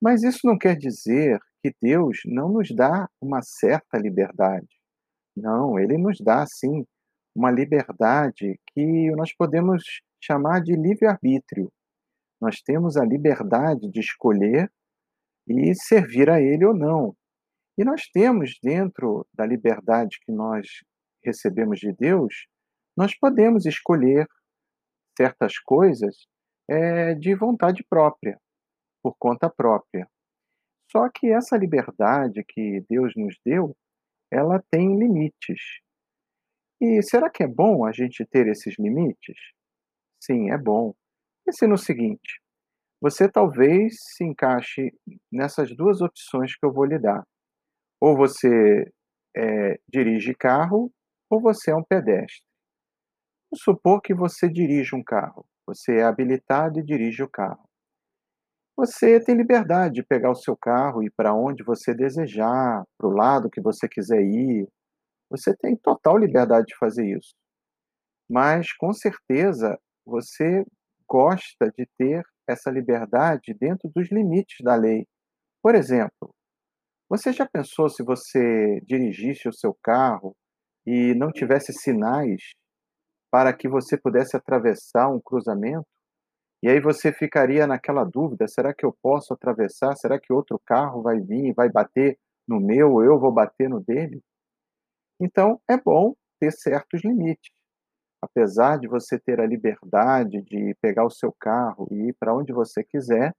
[0.01, 4.67] Mas isso não quer dizer que Deus não nos dá uma certa liberdade.
[5.37, 6.83] Não, ele nos dá sim
[7.35, 9.83] uma liberdade que nós podemos
[10.19, 11.71] chamar de livre-arbítrio.
[12.41, 14.71] Nós temos a liberdade de escolher
[15.47, 17.15] e servir a ele ou não.
[17.77, 20.65] E nós temos dentro da liberdade que nós
[21.23, 22.47] recebemos de Deus,
[22.97, 24.27] nós podemos escolher
[25.15, 26.15] certas coisas
[26.67, 28.39] é, de vontade própria,
[29.03, 30.07] por conta própria.
[30.91, 33.75] Só que essa liberdade que Deus nos deu,
[34.31, 35.61] ela tem limites.
[36.81, 39.37] E será que é bom a gente ter esses limites?
[40.21, 40.93] Sim, é bom.
[41.45, 42.41] Pense no seguinte:
[43.01, 44.93] você talvez se encaixe
[45.31, 47.23] nessas duas opções que eu vou lhe dar.
[48.01, 48.91] Ou você
[49.35, 50.91] é, dirige carro,
[51.29, 52.45] ou você é um pedestre.
[53.51, 55.45] Vamos supor que você dirige um carro.
[55.67, 57.67] Você é habilitado e dirige o carro.
[58.77, 63.07] Você tem liberdade de pegar o seu carro e ir para onde você desejar, para
[63.07, 64.67] o lado que você quiser ir.
[65.29, 67.33] Você tem total liberdade de fazer isso.
[68.29, 70.65] Mas, com certeza, você
[71.07, 75.07] gosta de ter essa liberdade dentro dos limites da lei.
[75.63, 76.33] Por exemplo,
[77.09, 80.35] você já pensou se você dirigisse o seu carro
[80.85, 82.41] e não tivesse sinais
[83.35, 85.85] para que você pudesse atravessar um cruzamento,
[86.63, 89.93] e aí você ficaria naquela dúvida: será que eu posso atravessar?
[89.97, 92.17] Será que outro carro vai vir e vai bater
[92.47, 94.21] no meu, ou eu vou bater no dele?
[95.19, 97.51] Então, é bom ter certos limites.
[98.21, 102.53] Apesar de você ter a liberdade de pegar o seu carro e ir para onde
[102.53, 103.33] você quiser,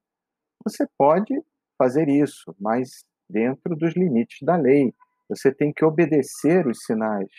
[0.63, 1.33] você pode
[1.79, 4.93] fazer isso, mas dentro dos limites da lei.
[5.31, 7.31] Você tem que obedecer os sinais.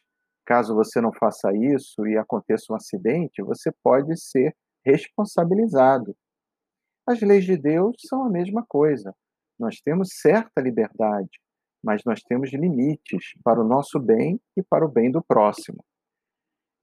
[0.47, 6.15] Caso você não faça isso e aconteça um acidente, você pode ser responsabilizado.
[7.05, 9.13] As leis de Deus são a mesma coisa.
[9.59, 11.41] Nós temos certa liberdade,
[11.83, 15.83] mas nós temos limites para o nosso bem e para o bem do próximo.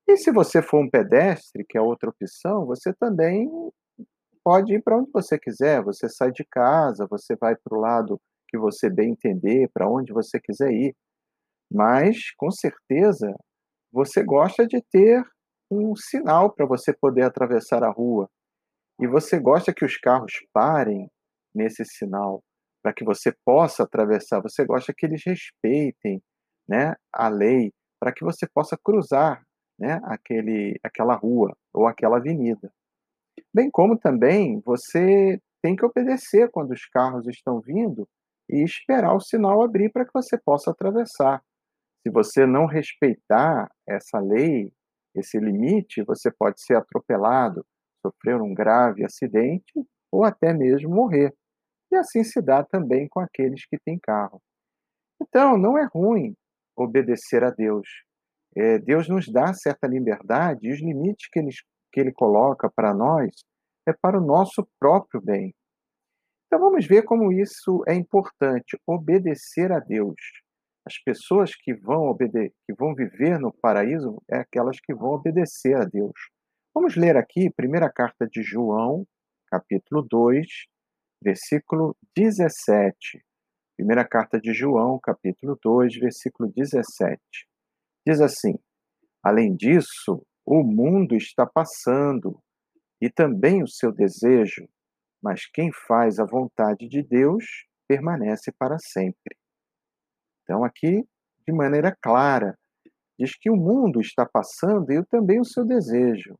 [0.07, 3.49] E se você for um pedestre, que é outra opção, você também
[4.45, 5.83] pode ir para onde você quiser.
[5.85, 10.13] Você sai de casa, você vai para o lado que você bem entender, para onde
[10.13, 10.95] você quiser ir.
[11.73, 13.35] Mas, com certeza,
[13.95, 15.25] você gosta de ter
[15.71, 18.29] um sinal para você poder atravessar a rua.
[19.01, 21.09] E você gosta que os carros parem
[21.55, 22.43] nesse sinal
[22.83, 24.43] para que você possa atravessar.
[24.43, 26.21] Você gosta que eles respeitem,
[26.69, 29.43] né, a lei para que você possa cruzar,
[29.79, 32.73] né, aquele aquela rua ou aquela avenida.
[33.55, 38.09] Bem como também você tem que obedecer quando os carros estão vindo
[38.51, 41.41] e esperar o sinal abrir para que você possa atravessar.
[42.05, 44.71] Se você não respeitar essa lei,
[45.15, 47.65] esse limite, você pode ser atropelado,
[48.05, 49.73] sofrer um grave acidente
[50.13, 51.35] ou até mesmo morrer.
[51.91, 54.39] E assim se dá também com aqueles que têm carro.
[55.19, 56.37] Então, não é ruim
[56.77, 57.89] obedecer a Deus.
[58.55, 61.51] É, Deus nos dá certa liberdade e os limites que ele,
[61.91, 63.31] que ele coloca para nós
[63.89, 65.55] é para o nosso próprio bem.
[66.47, 70.15] Então vamos ver como isso é importante, obedecer a Deus.
[70.87, 75.75] As pessoas que vão obedecer, que vão viver no paraíso, é aquelas que vão obedecer
[75.77, 76.13] a Deus.
[76.75, 79.07] Vamos ler aqui, primeira carta de João,
[79.47, 80.47] capítulo 2,
[81.23, 83.25] versículo 17.
[83.77, 87.19] Primeira carta de João, capítulo 2, versículo 17.
[88.07, 88.59] Diz assim:
[89.23, 92.39] Além disso, o mundo está passando
[93.01, 94.69] e também o seu desejo,
[95.23, 97.45] mas quem faz a vontade de Deus
[97.89, 99.35] permanece para sempre.
[100.45, 101.05] Então, aqui,
[101.47, 102.57] de maneira clara,
[103.19, 106.37] diz que o mundo está passando e também o seu desejo.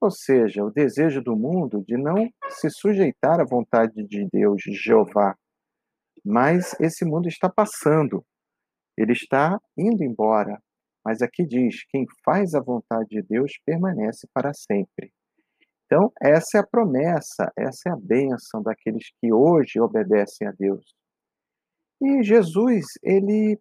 [0.00, 4.72] Ou seja, o desejo do mundo de não se sujeitar à vontade de Deus, de
[4.72, 5.34] Jeová.
[6.24, 8.24] Mas esse mundo está passando,
[8.96, 10.60] ele está indo embora.
[11.04, 15.12] Mas aqui diz: quem faz a vontade de Deus permanece para sempre.
[15.86, 20.84] Então, essa é a promessa, essa é a bênção daqueles que hoje obedecem a Deus.
[22.00, 23.58] E Jesus, ele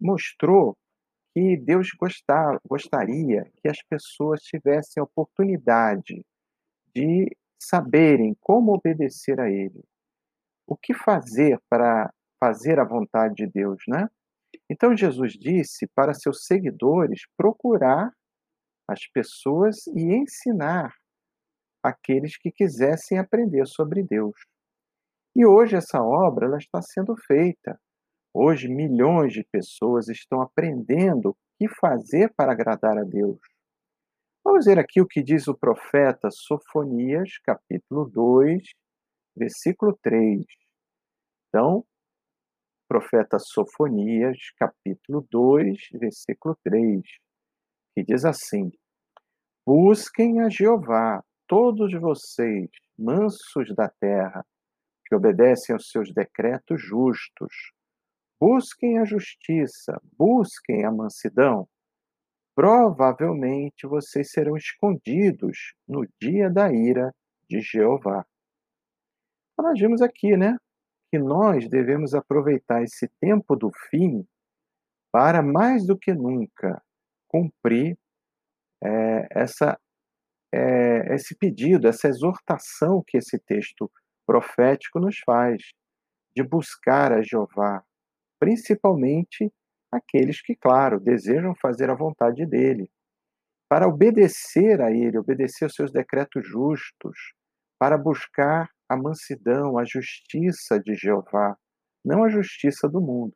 [0.00, 0.76] mostrou
[1.32, 6.24] que Deus gostar, gostaria que as pessoas tivessem a oportunidade
[6.94, 9.84] de saberem como obedecer a Ele.
[10.66, 14.08] O que fazer para fazer a vontade de Deus, né?
[14.68, 18.12] Então Jesus disse para seus seguidores procurar
[18.88, 20.92] as pessoas e ensinar
[21.82, 24.34] aqueles que quisessem aprender sobre Deus.
[25.34, 27.80] E hoje essa obra ela está sendo feita.
[28.34, 33.38] Hoje milhões de pessoas estão aprendendo o que fazer para agradar a Deus.
[34.44, 38.62] Vamos ver aqui o que diz o profeta Sofonias, capítulo 2,
[39.36, 40.44] versículo 3.
[41.48, 41.84] Então,
[42.88, 47.02] profeta Sofonias, capítulo 2, versículo 3,
[47.94, 48.70] que diz assim:
[49.66, 52.68] Busquem a Jeová todos vocês,
[52.98, 54.44] mansos da terra,
[55.10, 57.72] que obedecem aos seus decretos justos,
[58.40, 61.68] busquem a justiça, busquem a mansidão,
[62.54, 67.12] provavelmente vocês serão escondidos no dia da ira
[67.48, 68.24] de Jeová.
[69.52, 70.56] Então, nós vimos aqui, né,
[71.10, 74.24] que nós devemos aproveitar esse tempo do fim
[75.12, 76.80] para mais do que nunca
[77.26, 77.98] cumprir
[78.80, 79.76] é, essa
[80.52, 83.90] é, esse pedido, essa exortação que esse texto
[84.26, 85.62] profético nos faz,
[86.34, 87.82] de buscar a Jeová,
[88.38, 89.52] principalmente
[89.90, 92.90] aqueles que, claro, desejam fazer a vontade dele,
[93.68, 97.16] para obedecer a ele, obedecer aos seus decretos justos,
[97.78, 101.56] para buscar a mansidão, a justiça de Jeová,
[102.04, 103.32] não a justiça do mundo.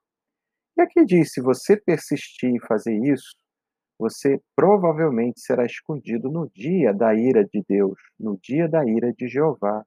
[0.76, 3.36] E aqui diz: se você persistir em fazer isso,
[3.98, 9.28] você provavelmente será escondido no dia da ira de Deus, no dia da ira de
[9.28, 9.84] Jeová,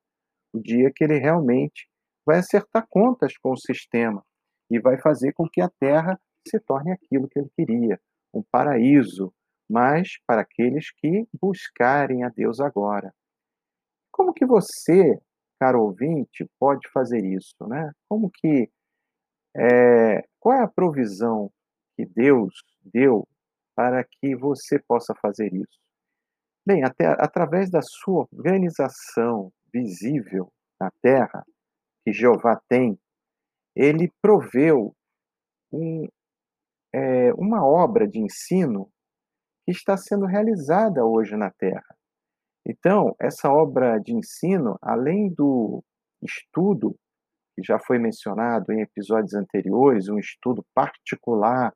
[0.57, 1.87] o dia que ele realmente
[2.25, 4.23] vai acertar contas com o sistema
[4.69, 7.99] e vai fazer com que a terra se torne aquilo que ele queria,
[8.33, 9.33] um paraíso,
[9.69, 13.13] mas para aqueles que buscarem a Deus agora.
[14.11, 15.19] Como que você,
[15.59, 17.91] caro ouvinte, pode fazer isso, né?
[18.09, 18.69] Como que
[19.55, 21.51] é, qual é a provisão
[21.95, 22.53] que Deus
[22.83, 23.27] deu
[23.75, 25.79] para que você possa fazer isso?
[26.65, 31.45] Bem, até através da sua organização visível na terra,
[32.03, 32.97] que Jeová tem,
[33.75, 34.95] ele proveu
[35.71, 36.07] um,
[36.93, 38.89] é, uma obra de ensino
[39.65, 41.95] que está sendo realizada hoje na Terra.
[42.65, 45.83] Então, essa obra de ensino, além do
[46.21, 46.95] estudo,
[47.55, 51.73] que já foi mencionado em episódios anteriores, um estudo particular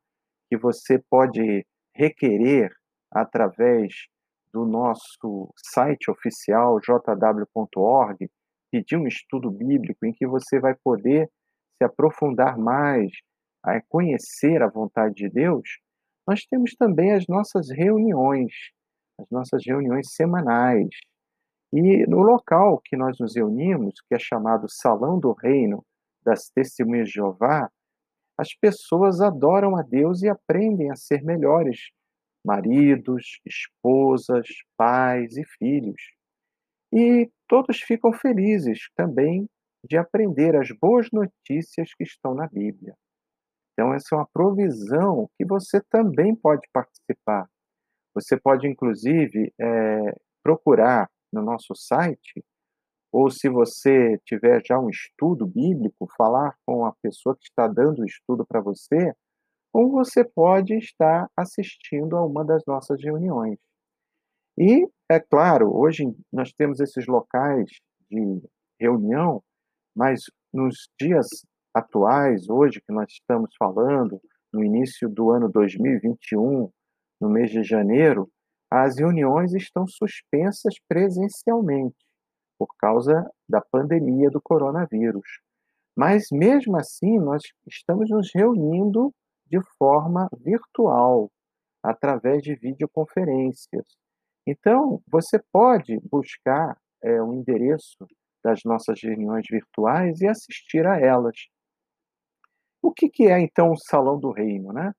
[0.48, 2.70] que você pode requerer
[3.10, 4.06] através
[4.52, 8.30] do nosso site oficial jw.org,
[8.70, 11.30] pedir um estudo bíblico em que você vai poder
[11.76, 13.10] se aprofundar mais,
[13.64, 15.78] a conhecer a vontade de Deus,
[16.26, 18.52] nós temos também as nossas reuniões,
[19.20, 20.88] as nossas reuniões semanais.
[21.72, 25.84] E no local que nós nos reunimos, que é chamado Salão do Reino
[26.24, 27.68] das Testemunhas de Jeová,
[28.38, 31.90] as pessoas adoram a Deus e aprendem a ser melhores
[32.44, 36.00] maridos, esposas, pais e filhos.
[36.92, 39.48] E todos ficam felizes também
[39.84, 42.94] de aprender as boas notícias que estão na Bíblia.
[43.72, 47.48] Então, essa é uma provisão que você também pode participar.
[48.14, 52.44] Você pode, inclusive, é, procurar no nosso site,
[53.10, 58.00] ou se você tiver já um estudo bíblico, falar com a pessoa que está dando
[58.00, 59.14] o estudo para você,
[59.72, 63.58] ou você pode estar assistindo a uma das nossas reuniões.
[64.58, 67.70] E, é claro, hoje nós temos esses locais
[68.10, 68.42] de
[68.78, 69.42] reunião,
[69.96, 71.26] mas nos dias
[71.74, 74.20] atuais, hoje que nós estamos falando,
[74.52, 76.70] no início do ano 2021,
[77.20, 78.28] no mês de janeiro,
[78.70, 81.96] as reuniões estão suspensas presencialmente
[82.58, 85.40] por causa da pandemia do coronavírus.
[85.96, 89.12] Mas mesmo assim, nós estamos nos reunindo
[89.52, 91.30] de forma virtual,
[91.84, 93.84] através de videoconferências.
[94.46, 98.06] Então, você pode buscar é, o endereço
[98.42, 101.36] das nossas reuniões virtuais e assistir a elas.
[102.82, 104.92] O que, que é então o Salão do Reino, né?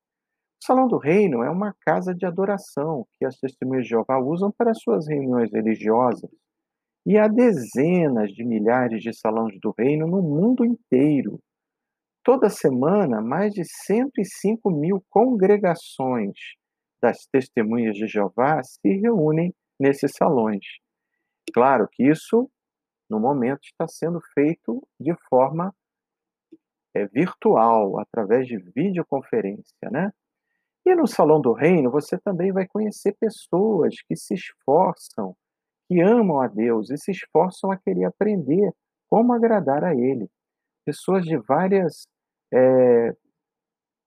[0.61, 4.51] O Salão do Reino é uma casa de adoração que as testemunhas de Jeová usam
[4.51, 6.29] para suas reuniões religiosas.
[7.05, 11.39] E há dezenas de milhares de salões do reino no mundo inteiro.
[12.23, 16.31] Toda semana, mais de 105 mil congregações
[17.01, 20.65] das testemunhas de Jeová se reúnem nesses salões.
[21.53, 22.49] Claro que isso,
[23.09, 25.75] no momento, está sendo feito de forma
[26.95, 30.09] é, virtual, através de videoconferência, né?
[30.85, 35.35] E no Salão do Reino, você também vai conhecer pessoas que se esforçam,
[35.89, 38.71] que amam a Deus e se esforçam a querer aprender
[39.09, 40.29] como agradar a Ele.
[40.85, 42.05] Pessoas de várias
[42.53, 43.15] é,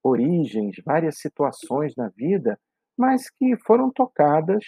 [0.03, 2.59] origens, várias situações na vida,
[2.97, 4.65] mas que foram tocadas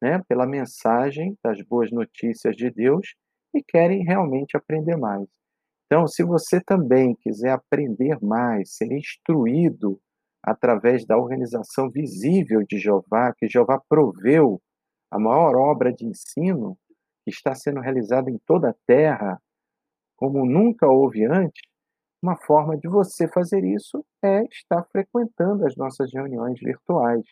[0.00, 3.14] né, pela mensagem das boas notícias de Deus
[3.54, 5.28] e querem realmente aprender mais.
[5.86, 10.00] Então, se você também quiser aprender mais, ser instruído
[10.42, 14.60] através da organização visível de Jeová, que Jeová proveu
[15.10, 16.76] a maior obra de ensino
[17.24, 19.40] que está sendo realizada em toda a terra,
[20.16, 21.62] como nunca houve antes,
[22.22, 27.24] uma forma de você fazer isso é estar frequentando as nossas reuniões virtuais.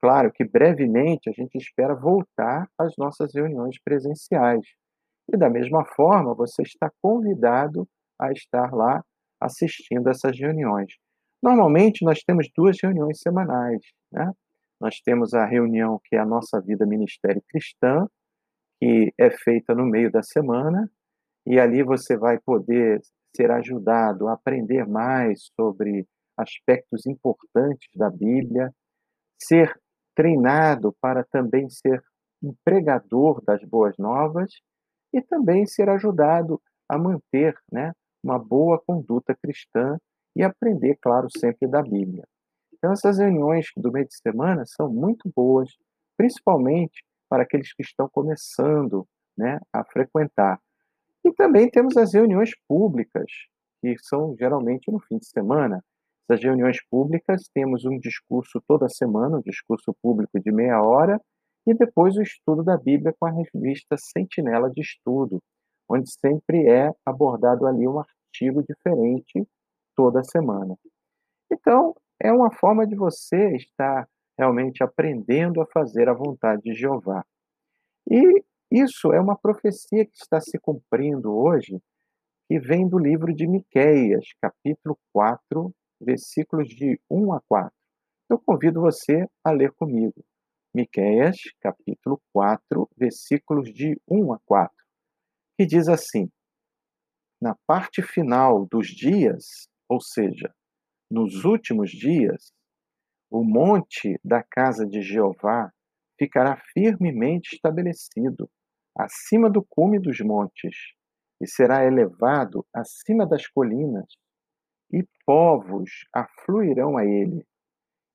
[0.00, 4.66] Claro que brevemente a gente espera voltar às nossas reuniões presenciais.
[5.32, 7.86] E da mesma forma, você está convidado
[8.18, 9.02] a estar lá
[9.40, 10.92] assistindo essas reuniões.
[11.42, 13.82] Normalmente, nós temos duas reuniões semanais.
[14.10, 14.32] Né?
[14.80, 18.06] Nós temos a reunião que é a nossa vida ministério cristã,
[18.80, 20.90] que é feita no meio da semana,
[21.46, 23.00] e ali você vai poder
[23.36, 26.06] ser ajudado a aprender mais sobre
[26.36, 28.72] aspectos importantes da Bíblia,
[29.40, 29.78] ser
[30.14, 32.02] treinado para também ser
[32.42, 34.52] um pregador das boas novas
[35.12, 39.96] e também ser ajudado a manter né, uma boa conduta cristã
[40.36, 42.24] e aprender, claro, sempre da Bíblia.
[42.72, 45.70] Então, essas reuniões do meio de semana são muito boas,
[46.16, 49.06] principalmente para aqueles que estão começando
[49.36, 50.60] né, a frequentar.
[51.24, 53.30] E também temos as reuniões públicas,
[53.80, 55.82] que são geralmente no fim de semana.
[56.28, 61.20] Essas reuniões públicas, temos um discurso toda semana, um discurso público de meia hora,
[61.66, 65.42] e depois o estudo da Bíblia com a revista Sentinela de Estudo,
[65.88, 69.46] onde sempre é abordado ali um artigo diferente
[69.96, 70.76] toda semana.
[71.50, 74.08] Então, é uma forma de você estar
[74.38, 77.24] realmente aprendendo a fazer a vontade de Jeová.
[78.10, 81.80] E isso é uma profecia que está se cumprindo hoje,
[82.48, 87.72] que vem do livro de Miqueias, capítulo 4, versículos de 1 a 4.
[88.28, 90.24] Eu convido você a ler comigo.
[90.74, 94.74] Miqueias, capítulo 4, versículos de 1 a 4,
[95.56, 96.28] que diz assim:
[97.40, 100.52] Na parte final dos dias, ou seja,
[101.10, 102.52] nos últimos dias,
[103.30, 105.72] o monte da casa de Jeová
[106.18, 108.48] ficará firmemente estabelecido,
[108.96, 110.76] acima do cume dos montes,
[111.40, 114.06] e será elevado acima das colinas,
[114.92, 117.44] e povos afluirão a ele,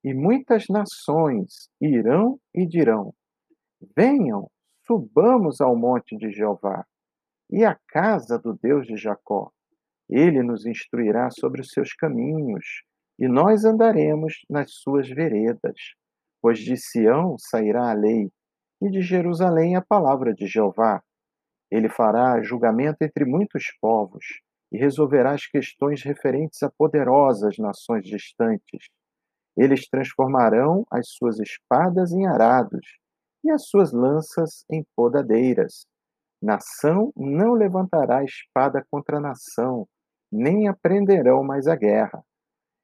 [0.04, 3.14] e muitas nações irão e dirão:
[3.96, 4.50] Venham,
[4.86, 6.86] subamos ao monte de Jeová
[7.52, 9.52] e à casa do Deus de Jacó.
[10.10, 12.84] Ele nos instruirá sobre os seus caminhos,
[13.20, 15.76] e nós andaremos nas suas veredas.
[16.42, 18.32] Pois de Sião sairá a lei,
[18.82, 21.02] e de Jerusalém a palavra de Jeová.
[21.70, 24.26] Ele fará julgamento entre muitos povos,
[24.72, 28.88] e resolverá as questões referentes a poderosas nações distantes.
[29.58, 32.86] Eles transformarão as suas espadas em arados
[33.44, 35.86] e as suas lanças em podadeiras.
[36.42, 39.86] Nação não levantará espada contra nação,
[40.32, 42.24] nem aprenderão mais a guerra.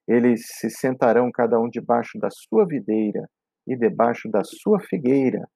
[0.05, 3.29] Eles se sentarão cada um debaixo da sua videira
[3.67, 5.47] e debaixo da sua figueira,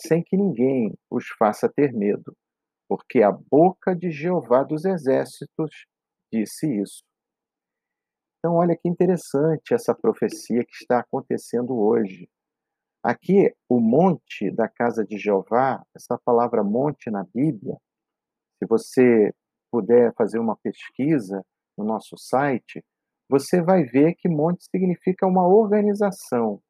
[0.00, 2.36] sem que ninguém os faça ter medo,
[2.88, 5.86] porque a boca de Jeová dos exércitos
[6.32, 7.02] disse isso.
[8.38, 12.28] Então, olha que interessante essa profecia que está acontecendo hoje.
[13.02, 17.76] Aqui, o monte da casa de Jeová, essa palavra monte na Bíblia,
[18.58, 19.32] se você
[19.70, 21.44] puder fazer uma pesquisa
[21.76, 22.84] no nosso site,
[23.28, 26.60] você vai ver que monte significa uma organização,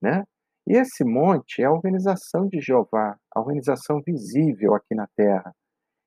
[0.00, 0.24] né?
[0.66, 5.54] E esse monte é a organização de Jeová, a organização visível aqui na Terra.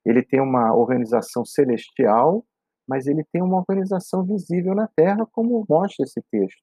[0.05, 2.45] Ele tem uma organização celestial
[2.91, 6.61] mas ele tem uma organização visível na Terra, como mostra esse texto.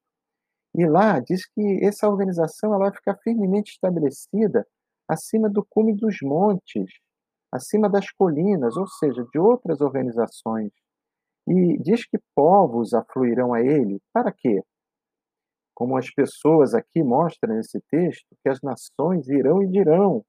[0.74, 4.66] E lá diz que essa organização ela vai ficar firmemente estabelecida
[5.08, 6.90] acima do cume dos montes,
[7.50, 10.70] acima das colinas, ou seja, de outras organizações.
[11.48, 13.98] E diz que povos afluirão a ele.
[14.12, 14.62] Para quê?
[15.78, 20.24] Como as pessoas aqui mostram nesse texto, que as nações irão e dirão,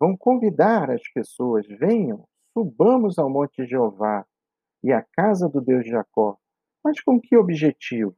[0.00, 4.26] vão convidar as pessoas, venham, subamos ao monte de Jeová,
[4.82, 6.36] e a casa do Deus de Jacó.
[6.82, 8.16] Mas com que objetivo?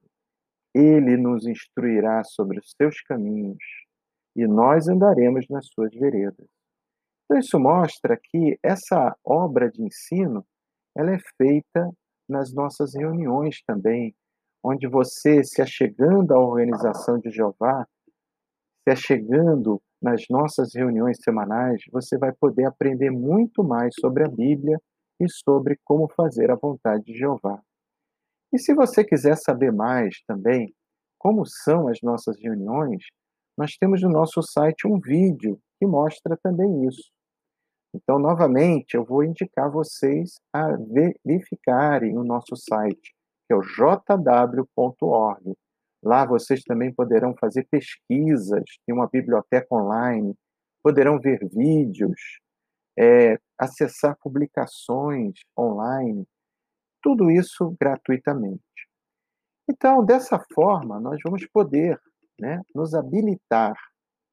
[0.74, 3.62] Ele nos instruirá sobre os seus caminhos
[4.34, 6.48] e nós andaremos nas suas veredas.
[7.24, 10.42] Então, isso mostra que essa obra de ensino
[10.96, 11.92] ela é feita
[12.26, 14.16] nas nossas reuniões também,
[14.68, 17.86] onde você, se achegando à organização de Jeová,
[18.82, 24.80] se achegando nas nossas reuniões semanais, você vai poder aprender muito mais sobre a Bíblia
[25.20, 27.62] e sobre como fazer a vontade de Jeová.
[28.52, 30.74] E se você quiser saber mais também
[31.16, 33.04] como são as nossas reuniões,
[33.56, 37.10] nós temos no nosso site um vídeo que mostra também isso.
[37.94, 40.76] Então, novamente, eu vou indicar vocês a
[41.24, 43.15] verificarem o nosso site,
[43.46, 45.54] que é o jw.org.
[46.02, 50.34] Lá vocês também poderão fazer pesquisas, tem uma biblioteca online,
[50.82, 52.40] poderão ver vídeos,
[52.98, 56.26] é, acessar publicações online,
[57.02, 58.62] tudo isso gratuitamente.
[59.68, 62.00] Então, dessa forma, nós vamos poder
[62.40, 63.76] né, nos habilitar,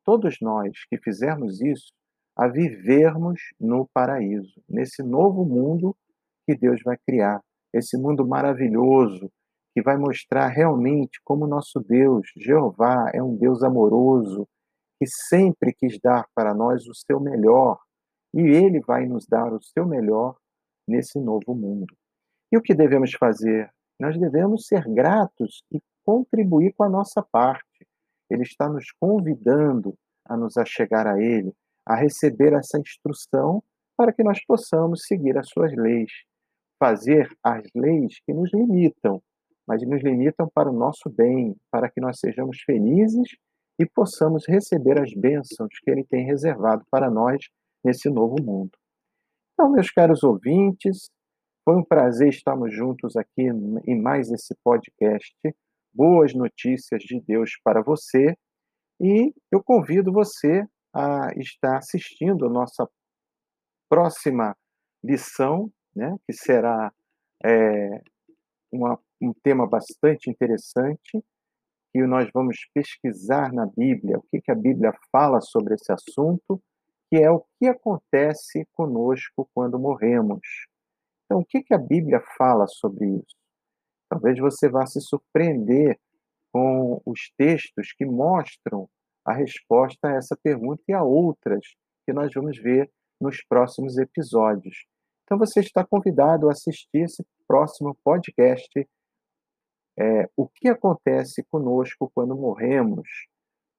[0.03, 1.91] todos nós que fizermos isso,
[2.36, 5.95] a vivermos no paraíso, nesse novo mundo
[6.45, 7.41] que Deus vai criar,
[7.74, 9.32] esse mundo maravilhoso
[9.74, 14.47] que vai mostrar realmente como nosso Deus, Jeová, é um Deus amoroso,
[14.99, 17.80] que sempre quis dar para nós o seu melhor,
[18.34, 20.36] e Ele vai nos dar o seu melhor
[20.88, 21.95] nesse novo mundo.
[22.51, 23.71] E o que devemos fazer?
[23.99, 27.88] Nós devemos ser gratos e contribuir com a nossa parte.
[28.30, 29.95] Ele está nos convidando
[30.26, 31.51] a nos achegar a Ele,
[31.86, 33.63] a receber essa instrução
[33.97, 36.11] para que nós possamos seguir as suas leis,
[36.84, 39.23] fazer as leis que nos limitam,
[39.65, 43.38] mas nos limitam para o nosso bem, para que nós sejamos felizes
[43.79, 47.38] e possamos receber as bênçãos que Ele tem reservado para nós
[47.86, 48.71] nesse novo mundo.
[49.53, 51.09] Então, meus caros ouvintes,
[51.63, 53.47] foi um prazer estarmos juntos aqui
[53.88, 55.34] em mais esse podcast.
[55.93, 58.36] Boas notícias de Deus para você.
[58.99, 62.86] E eu convido você a estar assistindo a nossa
[63.89, 64.53] próxima
[65.01, 66.91] lição, né, que será
[67.43, 68.01] é,
[68.71, 71.23] uma, um tema bastante interessante,
[71.91, 76.61] que nós vamos pesquisar na Bíblia, o que, que a Bíblia fala sobre esse assunto
[77.13, 80.41] que é o que acontece conosco quando morremos.
[81.25, 83.35] Então, o que, que a Bíblia fala sobre isso?
[84.09, 85.99] Talvez você vá se surpreender
[86.51, 88.89] com os textos que mostram
[89.23, 92.91] a resposta a essa pergunta e a outras que nós vamos ver
[93.21, 94.87] nos próximos episódios.
[95.24, 98.88] Então você está convidado a assistir esse próximo podcast.
[99.97, 103.07] É, o que acontece conosco quando morremos?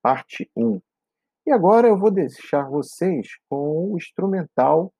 [0.03, 0.81] Parte 1.
[1.47, 4.93] E agora eu vou deixar vocês com o instrumental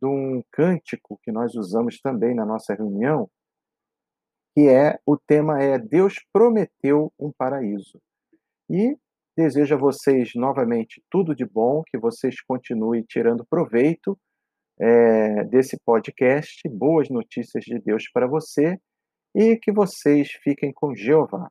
[0.00, 3.28] de um cântico que nós usamos também na nossa reunião,
[4.54, 8.00] que é o tema é Deus prometeu um paraíso.
[8.70, 8.96] E
[9.36, 14.16] desejo a vocês novamente tudo de bom, que vocês continuem tirando proveito
[14.80, 18.78] é, desse podcast, boas notícias de Deus para você
[19.34, 21.48] e que vocês fiquem com Jeová.